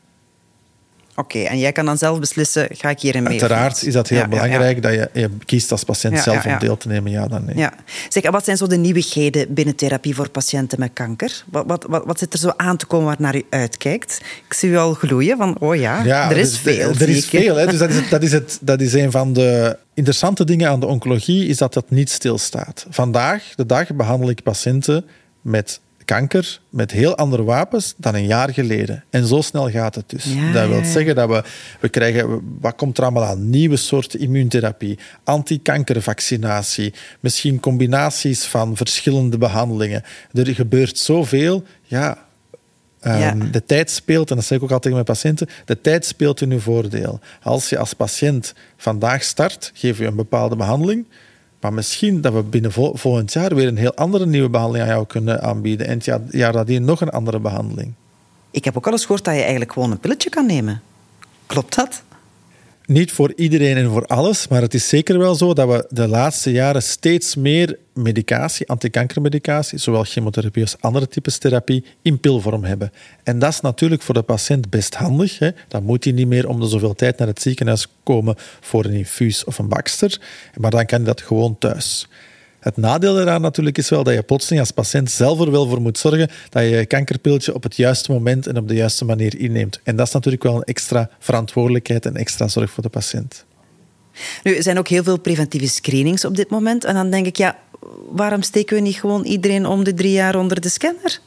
Oké, 1.20 1.36
okay, 1.36 1.50
en 1.50 1.58
jij 1.58 1.72
kan 1.72 1.84
dan 1.84 1.98
zelf 1.98 2.18
beslissen, 2.18 2.68
ga 2.70 2.90
ik 2.90 3.00
hierin 3.00 3.22
mee? 3.22 3.30
Uiteraard 3.30 3.82
is 3.82 3.92
dat 3.92 4.08
heel 4.08 4.18
ja, 4.18 4.28
belangrijk, 4.28 4.82
ja, 4.82 4.90
ja. 4.90 4.98
dat 4.98 5.10
je, 5.12 5.20
je, 5.20 5.30
kiest 5.44 5.72
als 5.72 5.84
patiënt 5.84 6.18
zelf 6.18 6.44
om 6.44 6.58
deel 6.58 6.76
te 6.76 6.88
nemen, 6.88 7.10
ja 7.10 7.28
dan 7.28 7.44
nee. 7.44 7.56
Ja. 7.56 7.72
Zeg, 8.08 8.30
wat 8.30 8.44
zijn 8.44 8.56
zo 8.56 8.66
de 8.66 8.76
nieuwigheden 8.76 9.54
binnen 9.54 9.74
therapie 9.74 10.14
voor 10.14 10.28
patiënten 10.28 10.80
met 10.80 10.90
kanker? 10.92 11.44
Wat, 11.50 11.64
wat, 11.66 11.86
wat, 11.88 12.04
wat 12.04 12.18
zit 12.18 12.32
er 12.32 12.38
zo 12.38 12.52
aan 12.56 12.76
te 12.76 12.86
komen 12.86 13.06
waar 13.06 13.16
naar 13.18 13.36
u 13.36 13.44
uitkijkt? 13.50 14.20
Ik 14.46 14.54
zie 14.54 14.70
u 14.70 14.76
al 14.76 14.94
gloeien 14.94 15.36
van, 15.36 15.56
oh 15.58 15.76
ja, 15.76 16.30
er 16.30 16.36
is 16.36 16.50
dus, 16.50 16.58
veel. 16.58 16.90
Er 16.90 17.08
is 17.08 17.26
veel, 17.26 17.56
hè? 17.56 17.66
dus 17.66 17.78
dat 17.78 17.90
is, 17.90 18.08
dat, 18.08 18.22
is 18.22 18.32
het, 18.32 18.58
dat 18.60 18.80
is 18.80 18.92
een 18.92 19.10
van 19.10 19.32
de 19.32 19.76
interessante 19.94 20.44
dingen 20.44 20.70
aan 20.70 20.80
de 20.80 20.86
oncologie, 20.86 21.46
is 21.46 21.56
dat 21.56 21.74
dat 21.74 21.90
niet 21.90 22.10
stilstaat. 22.10 22.86
Vandaag, 22.90 23.42
de 23.54 23.66
dag, 23.66 23.94
behandel 23.94 24.30
ik 24.30 24.42
patiënten 24.42 25.04
met 25.40 25.80
kanker 26.14 26.60
met 26.68 26.90
heel 26.90 27.16
andere 27.16 27.42
wapens 27.42 27.94
dan 27.96 28.14
een 28.14 28.26
jaar 28.26 28.52
geleden. 28.52 29.04
En 29.10 29.26
zo 29.26 29.40
snel 29.40 29.70
gaat 29.70 29.94
het 29.94 30.08
dus. 30.08 30.24
Ja, 30.24 30.52
dat 30.52 30.66
wil 30.66 30.76
ja, 30.76 30.82
ja. 30.82 30.90
zeggen 30.90 31.14
dat 31.14 31.28
we, 31.28 31.42
we 31.80 31.88
krijgen... 31.88 32.42
Wat 32.60 32.74
komt 32.76 32.98
er 32.98 33.04
allemaal 33.04 33.24
aan? 33.24 33.50
Nieuwe 33.50 33.76
soorten 33.76 34.20
immuuntherapie, 34.20 34.98
antikankervaccinatie, 35.24 36.94
misschien 37.20 37.60
combinaties 37.60 38.44
van 38.44 38.76
verschillende 38.76 39.38
behandelingen. 39.38 40.02
Er 40.32 40.46
gebeurt 40.46 40.98
zoveel. 40.98 41.64
Ja, 41.82 42.26
um, 43.02 43.52
de 43.52 43.64
tijd 43.64 43.90
speelt, 43.90 44.30
en 44.30 44.36
dat 44.36 44.44
zeg 44.44 44.58
ik 44.58 44.64
ook 44.64 44.70
altijd 44.70 44.94
tegen 44.94 45.04
mijn 45.04 45.18
patiënten, 45.18 45.48
de 45.64 45.80
tijd 45.80 46.06
speelt 46.06 46.40
in 46.40 46.50
uw 46.50 46.60
voordeel. 46.60 47.20
Als 47.42 47.68
je 47.68 47.78
als 47.78 47.94
patiënt 47.94 48.54
vandaag 48.76 49.22
start, 49.22 49.70
geef 49.74 49.98
je 49.98 50.06
een 50.06 50.16
bepaalde 50.16 50.56
behandeling... 50.56 51.06
Maar 51.60 51.72
misschien 51.72 52.20
dat 52.20 52.32
we 52.32 52.42
binnen 52.42 52.72
vol 52.72 52.96
volgend 52.96 53.32
jaar 53.32 53.54
weer 53.54 53.68
een 53.68 53.76
heel 53.76 53.94
andere 53.94 54.26
nieuwe 54.26 54.48
behandeling 54.48 54.84
aan 54.84 54.94
jou 54.94 55.06
kunnen 55.06 55.42
aanbieden. 55.42 55.86
En 55.86 55.94
het 55.94 56.04
jaar, 56.04 56.20
jaar 56.30 56.52
nadien 56.52 56.84
nog 56.84 57.00
een 57.00 57.10
andere 57.10 57.38
behandeling. 57.38 57.92
Ik 58.50 58.64
heb 58.64 58.76
ook 58.76 58.86
al 58.86 58.92
eens 58.92 59.04
gehoord 59.04 59.24
dat 59.24 59.34
je 59.34 59.40
eigenlijk 59.40 59.72
gewoon 59.72 59.90
een 59.90 59.98
pilletje 59.98 60.30
kan 60.30 60.46
nemen. 60.46 60.82
Klopt 61.46 61.74
dat? 61.74 62.02
Niet 62.90 63.12
voor 63.12 63.32
iedereen 63.36 63.76
en 63.76 63.90
voor 63.90 64.06
alles, 64.06 64.48
maar 64.48 64.62
het 64.62 64.74
is 64.74 64.88
zeker 64.88 65.18
wel 65.18 65.34
zo 65.34 65.54
dat 65.54 65.68
we 65.68 65.86
de 65.90 66.08
laatste 66.08 66.52
jaren 66.52 66.82
steeds 66.82 67.34
meer 67.34 67.78
medicatie, 67.94 68.68
antikankermedicatie, 68.68 69.78
zowel 69.78 70.04
chemotherapie 70.04 70.62
als 70.62 70.76
andere 70.80 71.08
types 71.08 71.38
therapie, 71.38 71.84
in 72.02 72.20
pilvorm 72.20 72.64
hebben. 72.64 72.92
En 73.22 73.38
dat 73.38 73.52
is 73.52 73.60
natuurlijk 73.60 74.02
voor 74.02 74.14
de 74.14 74.22
patiënt 74.22 74.70
best 74.70 74.94
handig. 74.94 75.38
Hè. 75.38 75.50
Dan 75.68 75.82
moet 75.82 76.04
hij 76.04 76.12
niet 76.12 76.26
meer 76.26 76.48
om 76.48 76.60
de 76.60 76.68
zoveel 76.68 76.94
tijd 76.94 77.18
naar 77.18 77.28
het 77.28 77.42
ziekenhuis 77.42 77.86
komen 78.02 78.34
voor 78.60 78.84
een 78.84 78.92
infuus 78.92 79.44
of 79.44 79.58
een 79.58 79.68
bakster, 79.68 80.20
maar 80.56 80.70
dan 80.70 80.86
kan 80.86 80.98
hij 80.98 81.06
dat 81.06 81.20
gewoon 81.20 81.58
thuis. 81.58 82.08
Het 82.60 82.76
nadeel 82.76 83.20
eraan 83.20 83.40
natuurlijk 83.40 83.78
is 83.78 83.88
wel 83.88 84.04
dat 84.04 84.14
je 84.14 84.22
plotseling 84.22 84.60
als 84.60 84.70
patiënt 84.70 85.10
zelf 85.10 85.40
er 85.40 85.50
wel 85.50 85.68
voor 85.68 85.80
moet 85.80 85.98
zorgen 85.98 86.30
dat 86.48 86.62
je 86.62 86.68
je 86.68 86.86
kankerpiltje 86.86 87.54
op 87.54 87.62
het 87.62 87.76
juiste 87.76 88.12
moment 88.12 88.46
en 88.46 88.56
op 88.56 88.68
de 88.68 88.74
juiste 88.74 89.04
manier 89.04 89.38
inneemt. 89.38 89.80
En 89.82 89.96
dat 89.96 90.06
is 90.06 90.12
natuurlijk 90.12 90.42
wel 90.42 90.56
een 90.56 90.62
extra 90.62 91.10
verantwoordelijkheid 91.18 92.06
en 92.06 92.16
extra 92.16 92.48
zorg 92.48 92.70
voor 92.70 92.82
de 92.82 92.88
patiënt. 92.88 93.44
Nu, 94.42 94.56
er 94.56 94.62
zijn 94.62 94.78
ook 94.78 94.88
heel 94.88 95.02
veel 95.02 95.18
preventieve 95.18 95.68
screenings 95.68 96.24
op 96.24 96.36
dit 96.36 96.50
moment. 96.50 96.84
En 96.84 96.94
dan 96.94 97.10
denk 97.10 97.26
ik, 97.26 97.36
ja, 97.36 97.58
waarom 98.10 98.42
steken 98.42 98.76
we 98.76 98.82
niet 98.82 99.00
gewoon 99.00 99.24
iedereen 99.24 99.66
om 99.66 99.84
de 99.84 99.94
drie 99.94 100.12
jaar 100.12 100.36
onder 100.36 100.60
de 100.60 100.68
scanner? 100.68 101.20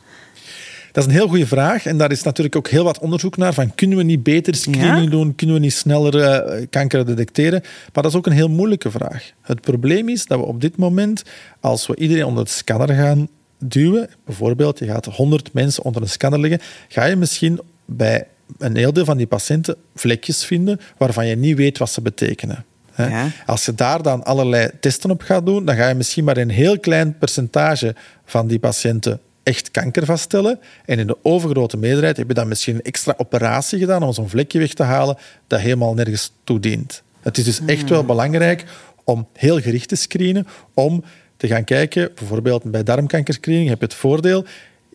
Dat 0.94 1.04
is 1.04 1.10
een 1.10 1.16
heel 1.18 1.28
goede 1.28 1.48
vraag. 1.48 1.86
En 1.86 1.98
daar 1.98 2.12
is 2.12 2.24
natuurlijk 2.24 2.56
ook 2.56 2.68
heel 2.68 2.84
wat 2.84 3.00
onderzoek 3.00 3.38
naar. 3.38 3.54
Van, 3.54 3.76
kunnen 3.76 3.98
we 3.98 4.04
niet 4.04 4.24
beter 4.24 4.56
screening 4.56 5.04
ja? 5.04 5.10
doen? 5.10 5.36
Kunnen 5.36 5.56
we 5.56 5.62
niet 5.62 5.74
sneller 5.74 6.16
uh, 6.16 6.66
kanker 6.70 7.06
detecteren? 7.06 7.62
Maar 7.62 8.04
dat 8.04 8.12
is 8.12 8.18
ook 8.18 8.26
een 8.26 8.32
heel 8.32 8.50
moeilijke 8.50 8.92
vraag. 8.92 9.32
Het 9.42 9.62
probleem 9.62 10.10
is 10.10 10.26
dat 10.26 10.40
we 10.40 10.46
op 10.46 10.62
dit 10.62 10.78
moment, 10.78 11.24
als 11.60 11.88
we 11.88 11.96
iedereen 11.96 12.26
onder 12.26 12.44
de 12.44 12.50
scanner 12.50 12.96
gaan 12.96 13.28
duwen, 13.58 14.10
bijvoorbeeld 14.26 14.80
je 14.80 14.86
gaat 14.86 15.06
100 15.06 15.54
mensen 15.54 15.84
onder 15.84 16.02
een 16.02 16.10
scanner 16.10 16.40
leggen, 16.40 16.62
ga 16.88 17.06
je 17.06 17.16
misschien 17.16 17.60
bij 17.86 18.28
een 18.58 18.76
heel 18.76 18.94
deel 18.94 19.06
van 19.06 19.18
die 19.18 19.28
patiënten 19.28 19.76
vlekjes 19.96 20.46
vinden 20.46 20.80
waarvan 20.98 21.28
je 21.28 21.36
niet 21.36 21.58
weet 21.58 21.78
wat 21.78 21.90
ze 21.90 22.02
betekenen. 22.02 22.66
Ja. 22.98 23.28
Als 23.46 23.66
je 23.66 23.76
daar 23.76 24.02
dan 24.02 24.24
allerlei 24.24 24.70
testen 24.80 25.12
op 25.12 25.22
gaat 25.22 25.46
doen, 25.46 25.66
dan 25.66 25.76
ga 25.76 25.88
je 25.88 25.96
misschien 25.96 26.24
maar 26.24 26.38
een 26.38 26.50
heel 26.50 26.80
klein 26.80 27.18
percentage 27.18 27.96
van 28.26 28.48
die 28.48 28.60
patiënten 28.60 29.20
echt 29.44 29.72
kanker 29.72 30.06
vaststellen. 30.06 30.60
En 30.86 31.00
in 31.00 31.08
de 31.08 31.18
overgrote 31.22 31.78
meerderheid 31.78 32.18
heb 32.18 32.28
je 32.28 32.34
dan 32.34 32.48
misschien 32.48 32.76
een 32.76 32.82
extra 32.82 33.14
operatie 33.18 33.80
gedaan 33.80 34.04
om 34.04 34.14
zo'n 34.14 34.30
vlekje 34.30 34.60
weg 34.60 34.74
te 34.74 34.84
halen 34.84 35.18
dat 35.48 35.60
helemaal 35.60 35.94
nergens 35.94 36.32
toe 36.44 36.60
dient. 36.60 37.04
Het 37.22 37.38
is 37.38 37.44
dus 37.44 37.60
echt 37.66 37.90
wel 37.90 38.06
belangrijk 38.06 38.66
om 39.04 39.28
heel 39.34 39.62
gericht 39.62 39.88
te 39.88 39.96
screenen, 39.96 40.48
om 40.74 41.04
te 41.38 41.48
gaan 41.48 41.64
kijken, 41.64 42.12
bijvoorbeeld 42.16 42.64
bij 42.64 42.84
darmkankerscreening 42.84 43.70
heb 43.70 43.80
je 43.80 43.86
het 43.86 43.94
voordeel, 43.94 44.46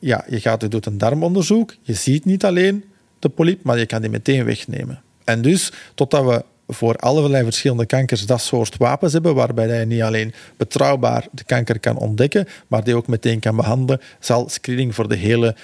ja, 0.01 0.25
je, 0.29 0.41
gaat, 0.41 0.63
je 0.63 0.69
doet 0.69 0.87
een 0.87 0.99
darmonderzoek, 0.99 1.75
je 1.83 1.95
ziet 1.95 2.25
niet 2.25 2.45
alleen 2.45 2.85
de 3.19 3.29
polyp, 3.29 3.63
maar 3.63 3.79
je 3.79 3.87
kan 3.87 4.01
die 4.01 4.11
meteen 4.11 4.45
wegnemen. 4.45 5.03
En 5.25 5.43
dus, 5.43 5.73
totdat 5.95 6.25
we 6.25 6.45
voor 6.69 6.97
allerlei 6.97 7.45
verschillende 7.45 7.87
kankers 7.87 8.27
dat 8.27 8.41
soort 8.41 8.77
wapens 8.77 9.13
hebben, 9.13 9.35
waarbij 9.35 9.79
je 9.79 9.87
niet 9.87 10.03
alleen 10.03 10.35
betrouwbaar 10.57 11.27
de 11.33 11.45
kanker 11.45 11.81
kan 11.81 11.97
ontdekken, 11.97 12.47
maar 12.67 12.85
die 12.85 12.97
ook 12.97 13.07
meteen 13.07 13.41
kan 13.41 13.57
behandelen, 13.57 14.01
zal 14.21 14.49
screening 14.49 14.95
voor 14.95 15.09
de 15.09 15.17
hele, 15.17 15.55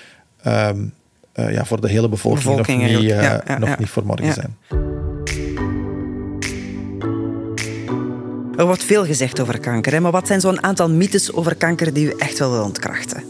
um, 0.46 0.92
uh, 1.34 1.52
ja, 1.52 1.64
voor 1.64 1.80
de 1.80 1.88
hele 1.88 2.08
bevolking, 2.08 2.44
bevolking 2.44 2.82
nog, 2.82 3.00
niet, 3.00 3.10
uh, 3.10 3.22
ja, 3.22 3.42
ja, 3.46 3.58
nog 3.58 3.68
ja. 3.68 3.76
niet 3.78 3.88
voor 3.88 4.06
morgen 4.06 4.32
zijn. 4.32 4.56
Er 8.56 8.66
wordt 8.66 8.84
veel 8.84 9.04
gezegd 9.04 9.40
over 9.40 9.58
kanker, 9.58 9.92
hè? 9.92 10.00
maar 10.00 10.12
wat 10.12 10.26
zijn 10.26 10.40
zo'n 10.40 10.62
aantal 10.62 10.90
mythes 10.90 11.32
over 11.32 11.54
kanker 11.54 11.92
die 11.92 12.06
u 12.06 12.14
echt 12.18 12.38
wel 12.38 12.50
wil 12.50 12.62
ontkrachten? 12.62 13.24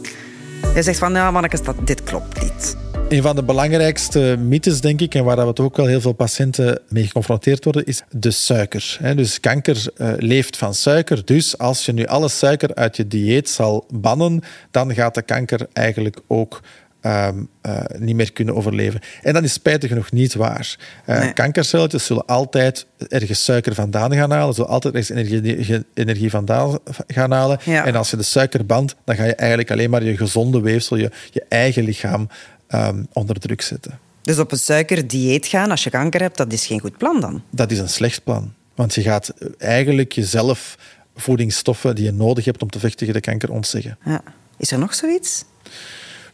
Je 0.75 0.83
zegt 0.83 0.99
van, 0.99 1.13
ja, 1.13 1.31
mannetjes, 1.31 1.63
dat, 1.63 1.87
dit 1.87 2.03
klopt 2.03 2.43
niet. 2.43 2.84
Een 3.15 3.23
van 3.23 3.37
de 3.37 3.43
belangrijkste 3.43 4.37
mythes, 4.39 4.81
denk 4.81 5.01
ik, 5.01 5.15
en 5.15 5.25
waar 5.25 5.47
we 5.47 5.63
ook 5.63 5.77
wel 5.77 5.87
heel 5.87 6.01
veel 6.01 6.13
patiënten 6.13 6.81
mee 6.89 7.07
geconfronteerd 7.07 7.65
worden, 7.65 7.85
is 7.85 8.03
de 8.11 8.31
suiker. 8.31 8.99
Dus 9.17 9.41
kanker 9.41 9.87
uh, 9.97 10.13
leeft 10.17 10.57
van 10.57 10.75
suiker. 10.75 11.25
Dus 11.25 11.59
als 11.59 11.85
je 11.87 11.93
nu 11.93 12.07
alle 12.07 12.29
suiker 12.29 12.75
uit 12.75 12.97
je 12.97 13.07
dieet 13.07 13.49
zal 13.49 13.87
bannen, 13.95 14.43
dan 14.71 14.95
gaat 14.95 15.15
de 15.15 15.23
kanker 15.23 15.67
eigenlijk 15.73 16.21
ook 16.27 16.61
Um, 17.07 17.49
uh, 17.67 17.81
niet 17.99 18.17
meer 18.17 18.33
kunnen 18.33 18.55
overleven. 18.55 19.01
En 19.23 19.33
dat 19.33 19.43
is 19.43 19.53
spijtig 19.53 19.89
genoeg 19.89 20.13
niet 20.13 20.35
waar. 20.35 20.77
Uh, 21.07 21.19
nee. 21.19 21.33
Kankercelletjes 21.33 22.07
zullen 22.07 22.27
altijd 22.27 22.87
ergens 23.09 23.45
suiker 23.45 23.75
vandaan 23.75 24.15
gaan 24.15 24.31
halen, 24.31 24.55
zullen 24.55 24.71
altijd 24.71 24.95
ergens 24.95 25.19
energie, 25.19 25.85
energie 25.95 26.31
vandaan 26.31 26.79
gaan 27.07 27.31
halen. 27.31 27.59
Ja. 27.65 27.87
En 27.87 27.95
als 27.95 28.11
je 28.11 28.17
de 28.17 28.23
suiker 28.23 28.67
bandt, 28.67 28.95
dan 29.05 29.17
ga 29.17 29.25
je 29.25 29.35
eigenlijk 29.35 29.71
alleen 29.71 29.91
maar 29.91 30.05
je 30.05 30.17
gezonde 30.17 30.61
weefsel, 30.61 30.97
je, 30.97 31.11
je 31.31 31.45
eigen 31.49 31.85
lichaam 31.85 32.29
um, 32.75 33.07
onder 33.13 33.41
druk 33.41 33.63
zetten. 33.63 33.99
Dus 34.23 34.39
op 34.39 34.53
een 34.53 34.59
suikerdieet 34.59 35.47
gaan 35.47 35.71
als 35.71 35.85
je 35.85 35.91
kanker 35.91 36.21
hebt, 36.21 36.37
dat 36.37 36.53
is 36.53 36.67
geen 36.67 36.81
goed 36.81 36.97
plan 36.97 37.21
dan? 37.21 37.43
Dat 37.51 37.71
is 37.71 37.79
een 37.79 37.89
slecht 37.89 38.25
plan. 38.25 38.53
Want 38.75 38.95
je 38.95 39.03
gaat 39.03 39.33
eigenlijk 39.59 40.13
jezelf 40.13 40.79
voedingsstoffen 41.17 41.95
die 41.95 42.05
je 42.05 42.13
nodig 42.13 42.45
hebt 42.45 42.63
om 42.63 42.71
te 42.71 42.79
vechten 42.79 42.99
tegen 42.99 43.15
de 43.15 43.21
kanker 43.21 43.51
ontzeggen. 43.51 43.99
Ja. 44.05 44.23
Is 44.57 44.71
er 44.71 44.79
nog 44.79 44.95
zoiets? 44.95 45.45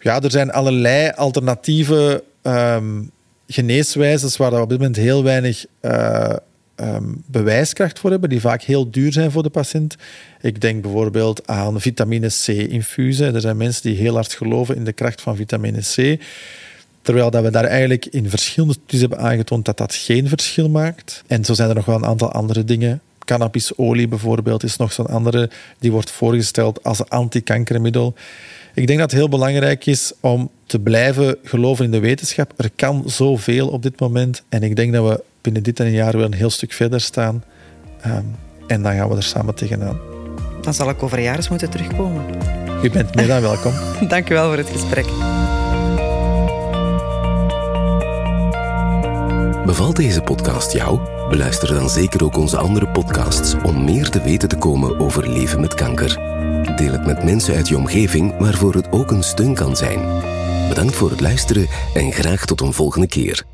Ja, 0.01 0.21
er 0.21 0.31
zijn 0.31 0.53
allerlei 0.53 1.11
alternatieve 1.11 2.25
um, 2.43 3.11
geneeswijzes 3.47 4.37
waar 4.37 4.51
we 4.51 4.61
op 4.61 4.69
dit 4.69 4.79
moment 4.79 4.97
heel 4.97 5.23
weinig 5.23 5.67
uh, 5.83 6.33
um, 6.81 7.23
bewijskracht 7.27 7.99
voor 7.99 8.11
hebben, 8.11 8.29
die 8.29 8.41
vaak 8.41 8.63
heel 8.63 8.91
duur 8.91 9.13
zijn 9.13 9.31
voor 9.31 9.43
de 9.43 9.51
patiënt. 9.51 9.97
Ik 10.41 10.61
denk 10.61 10.83
bijvoorbeeld 10.83 11.47
aan 11.47 11.81
vitamine 11.81 12.29
C-infusen. 12.29 13.35
Er 13.35 13.41
zijn 13.41 13.57
mensen 13.57 13.83
die 13.83 13.97
heel 13.97 14.15
hard 14.15 14.33
geloven 14.33 14.77
in 14.77 14.85
de 14.85 14.93
kracht 14.93 15.21
van 15.21 15.37
vitamine 15.37 15.81
C. 15.81 16.21
Terwijl 17.03 17.31
dat 17.31 17.43
we 17.43 17.51
daar 17.51 17.65
eigenlijk 17.65 18.07
in 18.07 18.31
verschillende 18.31 18.75
studies 18.75 19.01
hebben 19.01 19.19
aangetoond 19.19 19.65
dat 19.65 19.77
dat 19.77 19.95
geen 19.95 20.29
verschil 20.29 20.69
maakt. 20.69 21.23
En 21.27 21.45
zo 21.45 21.55
zijn 21.55 21.69
er 21.69 21.75
nog 21.75 21.85
wel 21.85 21.97
een 21.97 22.05
aantal 22.05 22.33
andere 22.33 22.65
dingen. 22.65 23.01
Cannabisolie 23.25 24.09
bijvoorbeeld 24.09 24.63
is 24.63 24.77
nog 24.77 24.93
zo'n 24.93 25.07
andere, 25.07 25.51
die 25.79 25.93
wordt 25.93 26.11
voorgesteld 26.11 26.83
als 26.85 27.09
antikankermiddel. 27.09 28.15
Ik 28.75 28.87
denk 28.87 28.99
dat 28.99 29.11
het 29.11 29.21
heel 29.21 29.29
belangrijk 29.29 29.87
is 29.87 30.13
om 30.21 30.51
te 30.67 30.79
blijven 30.79 31.37
geloven 31.43 31.85
in 31.85 31.91
de 31.91 31.99
wetenschap. 31.99 32.53
Er 32.57 32.71
kan 32.77 33.03
zoveel 33.07 33.69
op 33.69 33.83
dit 33.83 34.01
moment. 34.01 34.43
En 34.49 34.63
ik 34.63 34.77
denk 34.77 34.93
dat 34.93 35.09
we 35.09 35.23
binnen 35.41 35.63
dit 35.63 35.81
en 35.81 35.87
een 35.87 35.93
jaar 35.93 36.17
weer 36.17 36.25
een 36.25 36.35
heel 36.35 36.51
stuk 36.51 36.73
verder 36.73 37.01
staan. 37.01 37.45
Um, 38.07 38.35
en 38.67 38.83
dan 38.83 38.95
gaan 38.95 39.09
we 39.09 39.17
er 39.17 39.23
samen 39.23 39.55
tegenaan. 39.55 39.99
Dan 40.61 40.75
zal 40.75 40.89
ik 40.89 41.03
over 41.03 41.19
een 41.19 41.25
jaar 41.25 41.37
eens 41.37 41.49
moeten 41.49 41.71
terugkomen. 41.71 42.25
U 42.83 42.91
bent 42.91 43.15
meer 43.15 43.27
dan 43.27 43.41
welkom. 43.41 43.73
Dank 44.09 44.31
u 44.31 44.35
wel 44.35 44.49
voor 44.49 44.57
het 44.57 44.71
gesprek. 44.71 45.07
Bevalt 49.67 49.97
deze 49.97 50.21
podcast 50.21 50.73
jou? 50.73 51.01
Beluister 51.29 51.75
dan 51.75 51.91
zeker 51.91 52.25
ook 52.25 52.37
onze 52.37 52.57
andere 52.57 52.89
podcasts 52.89 53.55
om 53.63 53.85
meer 53.85 54.09
te 54.09 54.23
weten 54.23 54.49
te 54.49 54.57
komen 54.57 54.99
over 54.99 55.29
leven 55.29 55.61
met 55.61 55.75
kanker. 55.75 56.15
Deel 56.77 56.93
het 56.93 57.07
met 57.07 57.25
mensen 57.25 57.55
uit 57.55 57.69
je 57.69 57.77
omgeving 57.77 58.39
waarvoor 58.39 58.75
het 58.75 58.93
ook 58.93 59.11
een 59.11 59.23
steun 59.23 59.55
kan 59.55 59.77
zijn. 59.77 60.01
Bedankt 60.69 60.95
voor 60.95 61.11
het 61.11 61.21
luisteren 61.21 61.69
en 61.95 62.13
graag 62.13 62.45
tot 62.45 62.61
een 62.61 62.73
volgende 62.73 63.07
keer. 63.07 63.45